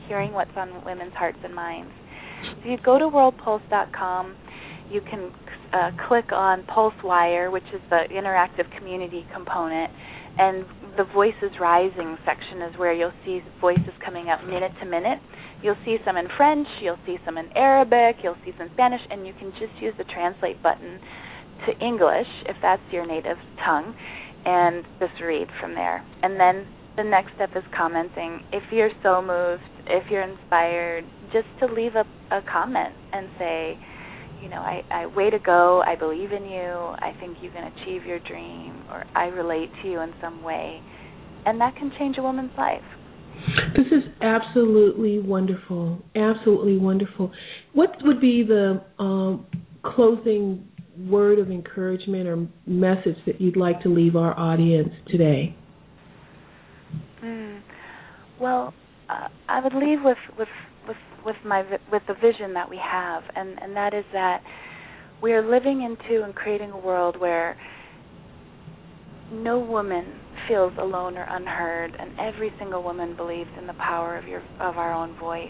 hearing 0.08 0.34
what's 0.34 0.52
on 0.56 0.86
women's 0.86 1.14
hearts 1.14 1.40
and 1.44 1.54
minds. 1.54 1.92
So 2.62 2.70
you 2.70 2.78
go 2.86 3.00
to 3.00 3.06
worldpulse.com, 3.06 4.36
you 4.92 5.02
can 5.02 5.32
uh, 5.74 5.90
click 6.08 6.32
on 6.32 6.64
Pulse 6.66 6.94
Wire, 7.04 7.50
which 7.50 7.66
is 7.74 7.82
the 7.90 8.04
interactive 8.14 8.70
community 8.78 9.26
component, 9.34 9.92
and 10.38 10.64
the 10.96 11.06
Voices 11.16 11.58
Rising 11.60 12.18
section 12.24 12.62
is 12.62 12.78
where 12.78 12.94
you'll 12.94 13.18
see 13.26 13.42
voices 13.60 13.98
coming 14.06 14.30
up 14.30 14.46
minute 14.46 14.72
to 14.80 14.86
minute. 14.86 15.18
You'll 15.64 15.82
see 15.84 15.98
some 16.06 16.18
in 16.18 16.28
French, 16.38 16.68
you'll 16.84 17.02
see 17.08 17.18
some 17.26 17.40
in 17.40 17.50
Arabic, 17.58 18.18
you'll 18.24 18.38
see 18.46 18.52
some 18.60 18.70
Spanish, 18.76 19.02
and 19.10 19.26
you 19.26 19.34
can 19.40 19.52
just 19.54 19.74
use 19.82 19.96
the 19.98 20.06
translate 20.14 20.62
button 20.62 21.00
to 21.66 21.86
English, 21.86 22.28
if 22.46 22.56
that's 22.62 22.82
your 22.92 23.06
native 23.06 23.38
tongue, 23.66 23.96
and 24.46 24.86
just 25.00 25.20
read 25.22 25.48
from 25.60 25.74
there. 25.74 26.06
And 26.24 26.40
then 26.40 26.68
the 26.96 27.04
next 27.04 27.34
step 27.36 27.52
is 27.56 27.64
commenting. 27.76 28.42
If 28.52 28.64
you're 28.72 28.92
so 29.04 29.22
moved, 29.22 29.64
if 29.88 30.10
you're 30.10 30.24
inspired, 30.24 31.06
just 31.34 31.48
to 31.60 31.66
leave 31.66 31.96
a, 31.96 32.06
a 32.36 32.42
comment 32.52 32.94
and 33.14 33.30
say, 33.38 33.78
you 34.42 34.50
know, 34.50 34.58
I, 34.58 34.82
I 34.92 35.06
way 35.08 35.30
to 35.30 35.40
go, 35.40 35.84
I 35.86 35.96
believe 35.96 36.32
in 36.32 36.44
you, 36.44 36.72
I 36.72 37.14
think 37.20 37.38
you 37.42 37.50
can 37.52 37.72
achieve 37.74 38.06
your 38.06 38.20
dream, 38.20 38.84
or 38.92 39.04
I 39.16 39.26
relate 39.26 39.70
to 39.82 39.90
you 39.90 40.02
in 40.02 40.14
some 40.22 40.44
way. 40.44 40.82
And 41.46 41.60
that 41.62 41.76
can 41.76 41.92
change 41.98 42.18
a 42.18 42.22
woman's 42.22 42.52
life. 42.58 42.84
This 43.76 43.88
is 43.88 44.04
absolutely 44.22 45.20
wonderful. 45.20 46.02
Absolutely 46.16 46.78
wonderful. 46.78 47.32
What 47.74 47.96
would 48.02 48.20
be 48.20 48.44
the 48.44 48.82
um, 49.00 49.46
closing 49.84 50.68
word 51.06 51.40
of 51.40 51.52
encouragement 51.52 52.28
or 52.28 52.48
message 52.66 53.18
that 53.26 53.40
you'd 53.40 53.58
like 53.58 53.82
to 53.82 53.90
leave 53.90 54.16
our 54.16 54.38
audience 54.38 54.90
today? 55.08 55.56
Mm. 57.24 57.62
Well, 58.40 58.74
uh, 59.10 59.28
I 59.48 59.62
would 59.62 59.74
leave 59.74 60.00
with 60.04 60.18
with 60.38 60.48
with 60.88 60.98
with 61.26 61.36
my 61.46 61.64
with 61.92 62.04
the 62.08 62.14
vision 62.16 62.54
that 62.54 62.70
we 62.70 62.80
have, 62.84 63.24
and 63.36 63.60
and 63.62 63.76
that 63.76 63.94
is 63.94 64.06
that 64.14 64.42
we 65.22 65.34
are 65.34 65.48
living 65.48 65.82
into 65.82 66.24
and 66.24 66.34
creating 66.36 66.72
a 66.72 66.78
world 66.78 67.20
where 67.20 67.58
no 69.32 69.60
woman 69.60 70.06
feels 70.48 70.74
alone 70.80 71.18
or 71.18 71.26
unheard, 71.30 71.92
and 72.00 72.12
every 72.20 72.52
single 72.60 72.84
woman 72.84 73.16
believes 73.16 73.50
in 73.60 73.68
the 73.68 73.74
power 73.74 74.18
of 74.18 74.28
your 74.28 74.42
of 74.60 74.78
our 74.78 74.94
own 74.94 75.18
voice. 75.20 75.50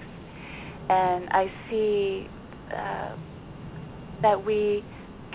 And 0.89 1.27
I 1.29 1.45
see 1.69 2.27
uh, 2.73 3.15
that 4.21 4.45
we 4.45 4.83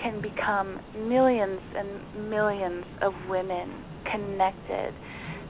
can 0.03 0.21
become 0.21 0.79
millions 1.07 1.61
and 1.75 2.29
millions 2.29 2.83
of 3.01 3.13
women 3.29 3.71
connected, 4.11 4.93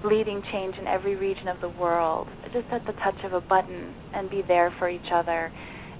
leading 0.06 0.42
change 0.52 0.76
in 0.80 0.86
every 0.86 1.16
region 1.16 1.48
of 1.48 1.60
the 1.60 1.70
world, 1.70 2.28
just 2.54 2.68
at 2.72 2.86
the 2.86 2.94
touch 3.04 3.18
of 3.26 3.34
a 3.34 3.42
button, 3.42 3.94
and 4.14 4.30
be 4.30 4.44
there 4.48 4.74
for 4.78 4.90
each 4.90 5.10
other. 5.12 5.52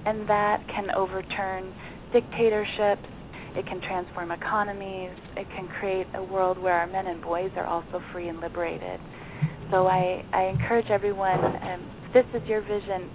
And 0.06 0.28
that 0.28 0.64
can 0.68 0.90
overturn 0.96 1.74
dictatorships. 2.12 3.08
It 3.56 3.66
can 3.66 3.80
transform 3.80 4.30
economies. 4.30 5.16
It 5.36 5.46
can 5.56 5.68
create 5.80 6.06
a 6.14 6.22
world 6.22 6.58
where 6.58 6.74
our 6.74 6.86
men 6.86 7.06
and 7.06 7.20
boys 7.20 7.50
are 7.56 7.66
also 7.66 8.00
free 8.12 8.28
and 8.28 8.40
liberated. 8.40 9.00
So 9.70 9.86
I, 9.86 10.24
I 10.32 10.44
encourage 10.44 10.86
everyone, 10.90 11.40
um, 11.40 11.90
this 12.12 12.26
is 12.34 12.46
your 12.48 12.60
vision, 12.60 13.10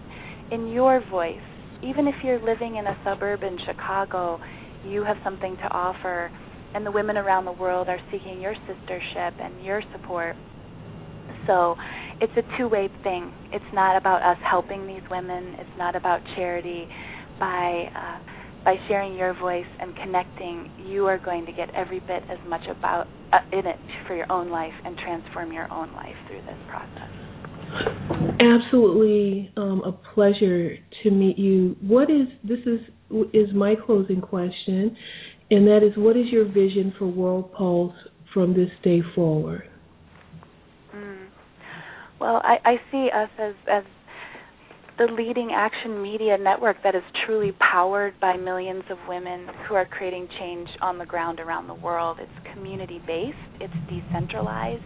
in 0.51 0.67
your 0.67 1.01
voice. 1.09 1.37
Even 1.83 2.07
if 2.07 2.15
you're 2.23 2.43
living 2.43 2.75
in 2.75 2.87
a 2.87 2.97
suburb 3.05 3.43
in 3.43 3.57
Chicago, 3.65 4.39
you 4.85 5.03
have 5.03 5.17
something 5.23 5.55
to 5.57 5.67
offer, 5.71 6.31
and 6.73 6.85
the 6.85 6.91
women 6.91 7.17
around 7.17 7.45
the 7.45 7.51
world 7.51 7.89
are 7.89 7.99
seeking 8.11 8.41
your 8.41 8.55
sistership 8.67 9.33
and 9.41 9.63
your 9.63 9.81
support. 9.91 10.35
So 11.47 11.75
it's 12.21 12.33
a 12.37 12.57
two 12.57 12.67
way 12.67 12.89
thing. 13.03 13.31
It's 13.51 13.73
not 13.73 13.97
about 13.97 14.21
us 14.21 14.37
helping 14.49 14.87
these 14.87 15.03
women, 15.09 15.55
it's 15.59 15.77
not 15.77 15.95
about 15.95 16.21
charity. 16.35 16.87
By 17.39 17.85
uh, 17.95 18.19
by 18.65 18.75
sharing 18.87 19.15
your 19.15 19.33
voice 19.39 19.65
and 19.79 19.95
connecting, 19.95 20.69
you 20.85 21.07
are 21.07 21.17
going 21.17 21.45
to 21.45 21.53
get 21.53 21.73
every 21.73 21.99
bit 22.01 22.23
as 22.29 22.37
much 22.47 22.61
about 22.69 23.07
uh, 23.31 23.37
in 23.53 23.65
it 23.65 23.79
for 24.05 24.15
your 24.15 24.29
own 24.31 24.49
life 24.49 24.73
and 24.85 24.97
transform 24.97 25.53
your 25.53 25.71
own 25.71 25.93
life 25.93 26.15
through 26.27 26.41
this 26.41 26.59
process. 26.67 27.28
Absolutely, 28.41 29.51
um, 29.57 29.81
a 29.85 29.91
pleasure 30.13 30.77
to 31.03 31.11
meet 31.11 31.37
you. 31.37 31.75
What 31.81 32.09
is 32.09 32.27
this 32.43 32.59
is 32.65 32.79
is 33.33 33.53
my 33.53 33.75
closing 33.85 34.21
question, 34.21 34.95
and 35.51 35.67
that 35.67 35.81
is, 35.83 35.97
what 35.97 36.15
is 36.15 36.25
your 36.31 36.45
vision 36.45 36.93
for 36.97 37.07
World 37.07 37.51
Pulse 37.53 37.95
from 38.33 38.53
this 38.53 38.69
day 38.83 39.01
forward? 39.15 39.67
Mm. 40.95 41.27
Well, 42.19 42.41
I, 42.43 42.57
I 42.65 42.75
see 42.91 43.09
us 43.13 43.29
as 43.39 43.55
as 43.69 43.83
the 44.97 45.05
leading 45.05 45.51
action 45.55 46.03
media 46.03 46.37
network 46.37 46.75
that 46.83 46.93
is 46.93 47.03
truly 47.25 47.53
powered 47.71 48.19
by 48.19 48.35
millions 48.35 48.83
of 48.89 48.97
women 49.07 49.47
who 49.67 49.75
are 49.75 49.85
creating 49.85 50.27
change 50.39 50.67
on 50.81 50.97
the 50.97 51.05
ground 51.05 51.39
around 51.39 51.67
the 51.67 51.73
world. 51.73 52.17
It's 52.19 52.53
community 52.53 53.01
based, 53.07 53.37
it's 53.61 53.73
decentralized. 53.89 54.83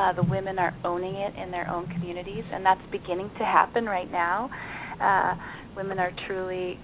Uh, 0.00 0.14
the 0.14 0.22
women 0.22 0.58
are 0.58 0.74
owning 0.82 1.14
it 1.16 1.34
in 1.36 1.50
their 1.50 1.68
own 1.68 1.86
communities, 1.88 2.44
and 2.50 2.64
that's 2.64 2.80
beginning 2.90 3.30
to 3.38 3.44
happen 3.44 3.84
right 3.84 4.10
now. 4.10 4.48
Uh, 4.98 5.34
women 5.76 5.98
are 5.98 6.10
truly, 6.26 6.78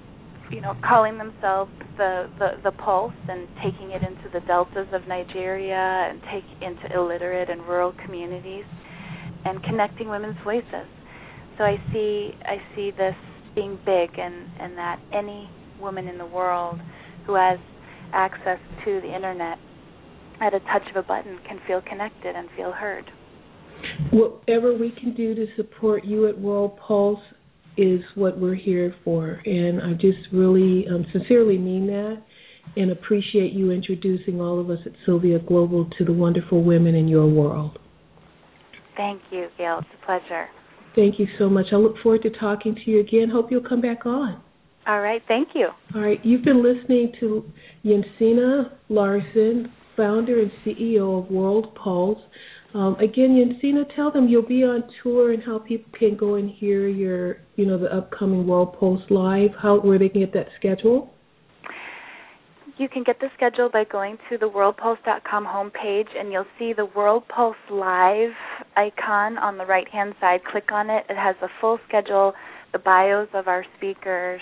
you 0.51 0.61
know, 0.61 0.75
calling 0.87 1.17
themselves 1.17 1.71
the, 1.97 2.29
the 2.39 2.49
the 2.63 2.73
pulse 2.73 3.15
and 3.31 3.49
taking 3.65 3.93
it 3.93 4.03
into 4.03 4.29
the 4.35 4.41
deltas 4.47 4.87
of 4.93 5.09
Nigeria 5.09 6.11
and 6.11 6.21
take 6.31 6.45
into 6.61 6.95
illiterate 6.95 7.49
and 7.49 7.63
rural 7.63 7.95
communities 8.05 8.65
and 9.47 9.63
connecting 9.65 10.09
women's 10.09 10.37
voices 10.45 10.87
so 11.57 11.65
I 11.65 11.77
see 11.93 12.33
I 12.45 12.57
see 12.75 12.91
this 12.91 13.15
being 13.55 13.79
big 13.85 14.11
and 14.19 14.47
and 14.61 14.77
that 14.77 15.01
any 15.13 15.49
woman 15.81 16.09
in 16.09 16.19
the 16.19 16.27
world 16.27 16.79
who 17.27 17.35
has 17.35 17.59
access 18.13 18.59
to 18.85 19.01
the 19.01 19.15
internet 19.15 19.59
at 20.41 20.55
a 20.55 20.61
touch 20.61 20.89
of 20.91 20.97
a 20.97 21.03
button 21.03 21.39
can 21.47 21.61
feel 21.67 21.81
connected 21.81 22.37
and 22.37 22.49
feel 22.57 22.73
heard. 22.73 23.11
Whatever 24.11 24.77
we 24.77 24.91
can 24.91 25.15
do 25.15 25.35
to 25.35 25.47
support 25.57 26.05
you 26.05 26.29
at 26.29 26.39
World 26.39 26.79
Pulse 26.87 27.21
is 27.77 28.01
what 28.15 28.39
we're 28.39 28.55
here 28.55 28.95
for, 29.05 29.41
and 29.45 29.83
I 29.83 29.93
just 29.93 30.19
really 30.33 30.87
um, 30.89 31.05
sincerely 31.13 31.59
mean 31.59 31.87
that 31.89 32.23
and 32.77 32.91
appreciate 32.91 33.53
you 33.53 33.71
introducing 33.71 34.41
all 34.41 34.61
of 34.61 34.71
us 34.71 34.79
at 34.87 34.93
Sylvia 35.05 35.39
Global 35.39 35.89
to 35.99 36.05
the 36.05 36.13
wonderful 36.13 36.65
women 36.65 36.95
in 36.95 37.07
your 37.07 37.27
world. 37.27 37.79
Thank 38.97 39.23
you, 39.31 39.49
Gail. 39.59 39.81
It's 39.81 39.89
a 40.03 40.07
pleasure. 40.07 40.47
Thank 40.95 41.19
you 41.19 41.27
so 41.39 41.49
much. 41.49 41.67
I 41.73 41.77
look 41.77 41.97
forward 42.03 42.23
to 42.23 42.31
talking 42.31 42.75
to 42.75 42.91
you 42.91 43.01
again. 43.01 43.29
Hope 43.31 43.51
you'll 43.51 43.69
come 43.69 43.83
back 43.83 44.07
on. 44.07 44.43
All 44.87 45.01
right. 45.01 45.21
Thank 45.29 45.49
you. 45.55 45.69
All 45.95 46.01
right. 46.01 46.19
You've 46.25 46.45
been 46.45 46.63
listening 46.63 47.13
to 47.21 47.45
Jensine 47.85 48.71
Larsen, 48.89 49.73
founder 49.97 50.41
and 50.41 50.51
CEO 50.65 51.25
of 51.25 51.31
World 51.31 51.75
Pulse. 51.75 52.21
Um, 52.75 52.97
again, 52.97 53.31
Jensine, 53.37 53.83
tell 53.95 54.11
them 54.11 54.29
you'll 54.29 54.43
be 54.47 54.63
on 54.63 54.85
tour 55.03 55.33
and 55.33 55.43
how 55.43 55.59
people 55.59 55.91
can 55.99 56.17
go 56.17 56.35
and 56.35 56.51
hear 56.51 56.89
your, 56.89 57.39
you 57.57 57.65
know, 57.65 57.79
the 57.79 57.95
upcoming 57.95 58.47
World 58.47 58.77
Pulse 58.79 59.03
live. 59.09 59.51
How 59.61 59.81
where 59.81 59.99
they 59.99 60.09
can 60.09 60.21
get 60.21 60.35
that 60.35 60.49
schedule 60.59 61.11
you 62.79 62.89
can 62.89 63.03
get 63.03 63.19
the 63.21 63.29
schedule 63.35 63.71
by 63.73 63.85
going 63.85 64.19
to 64.29 64.37
the 64.37 64.47
worldpulse.com 64.47 65.47
homepage 65.47 66.09
and 66.19 66.31
you'll 66.31 66.45
see 66.59 66.73
the 66.75 66.85
World 66.85 67.25
Pulse 67.29 67.57
Live 67.71 68.33
icon 68.77 69.39
on 69.39 69.57
the 69.57 69.65
right 69.65 69.89
hand 69.89 70.15
side. 70.21 70.41
Click 70.45 70.71
on 70.73 70.91
it. 70.91 71.05
It 71.09 71.17
has 71.17 71.37
the 71.41 71.49
full 71.61 71.79
schedule, 71.89 72.35
the 72.73 72.79
bios 72.79 73.29
of 73.33 73.49
our 73.49 73.65
speakers, 73.77 74.41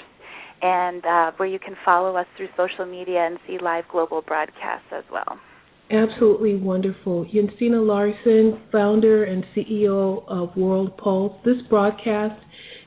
and 0.63 1.05
uh, 1.05 1.33
where 1.37 1.49
you 1.49 1.59
can 1.59 1.77
follow 1.85 2.17
us 2.17 2.27
through 2.37 2.49
social 2.57 2.87
media 2.87 3.27
and 3.27 3.39
see 3.47 3.59
live 3.63 3.85
global 3.91 4.23
broadcasts 4.23 4.87
as 4.93 5.05
well. 5.13 5.39
Absolutely 5.91 6.57
wonderful. 6.57 7.27
Jensine 7.27 7.87
Larsen, 7.87 8.61
founder 8.73 9.25
and 9.25 9.45
CEO 9.55 10.25
of 10.27 10.57
World 10.57 10.97
Pulse. 10.97 11.33
This 11.45 11.59
broadcast 11.69 12.41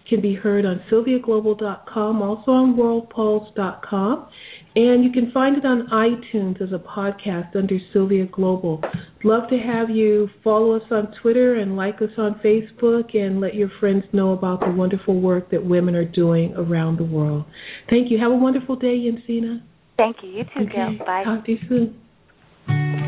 can 0.10 0.22
be 0.22 0.34
heard 0.34 0.66
on 0.66 0.82
sylviaglobal.com, 0.92 2.22
also 2.22 2.52
on 2.52 2.76
worldpulse.com. 2.76 4.30
And 4.78 5.04
you 5.04 5.10
can 5.12 5.32
find 5.32 5.58
it 5.58 5.66
on 5.66 5.88
iTunes 5.88 6.62
as 6.62 6.72
a 6.72 6.78
podcast 6.78 7.56
under 7.56 7.80
Sylvia 7.92 8.28
Global. 8.28 8.80
Love 9.24 9.50
to 9.50 9.58
have 9.58 9.90
you 9.90 10.30
follow 10.44 10.76
us 10.76 10.84
on 10.92 11.12
Twitter 11.20 11.56
and 11.56 11.76
like 11.76 11.96
us 11.96 12.12
on 12.16 12.40
Facebook 12.46 13.16
and 13.16 13.42
let 13.42 13.56
your 13.56 13.72
friends 13.80 14.04
know 14.14 14.34
about 14.34 14.60
the 14.60 14.70
wonderful 14.70 15.20
work 15.20 15.50
that 15.50 15.66
women 15.66 15.96
are 15.96 16.06
doing 16.06 16.54
around 16.56 17.00
the 17.00 17.04
world. 17.04 17.46
Thank 17.90 18.12
you. 18.12 18.20
Have 18.20 18.32
a 18.32 18.36
wonderful 18.36 18.76
day, 18.76 19.00
Jensine. 19.00 19.64
Thank 19.98 20.18
you. 20.22 20.30
You 20.30 20.44
too, 20.44 20.66
okay. 20.66 20.72
Gail. 20.72 20.98
Bye. 21.04 21.24
Talk 21.24 21.46
to 21.46 21.52
you 21.54 21.58
soon. 21.68 23.07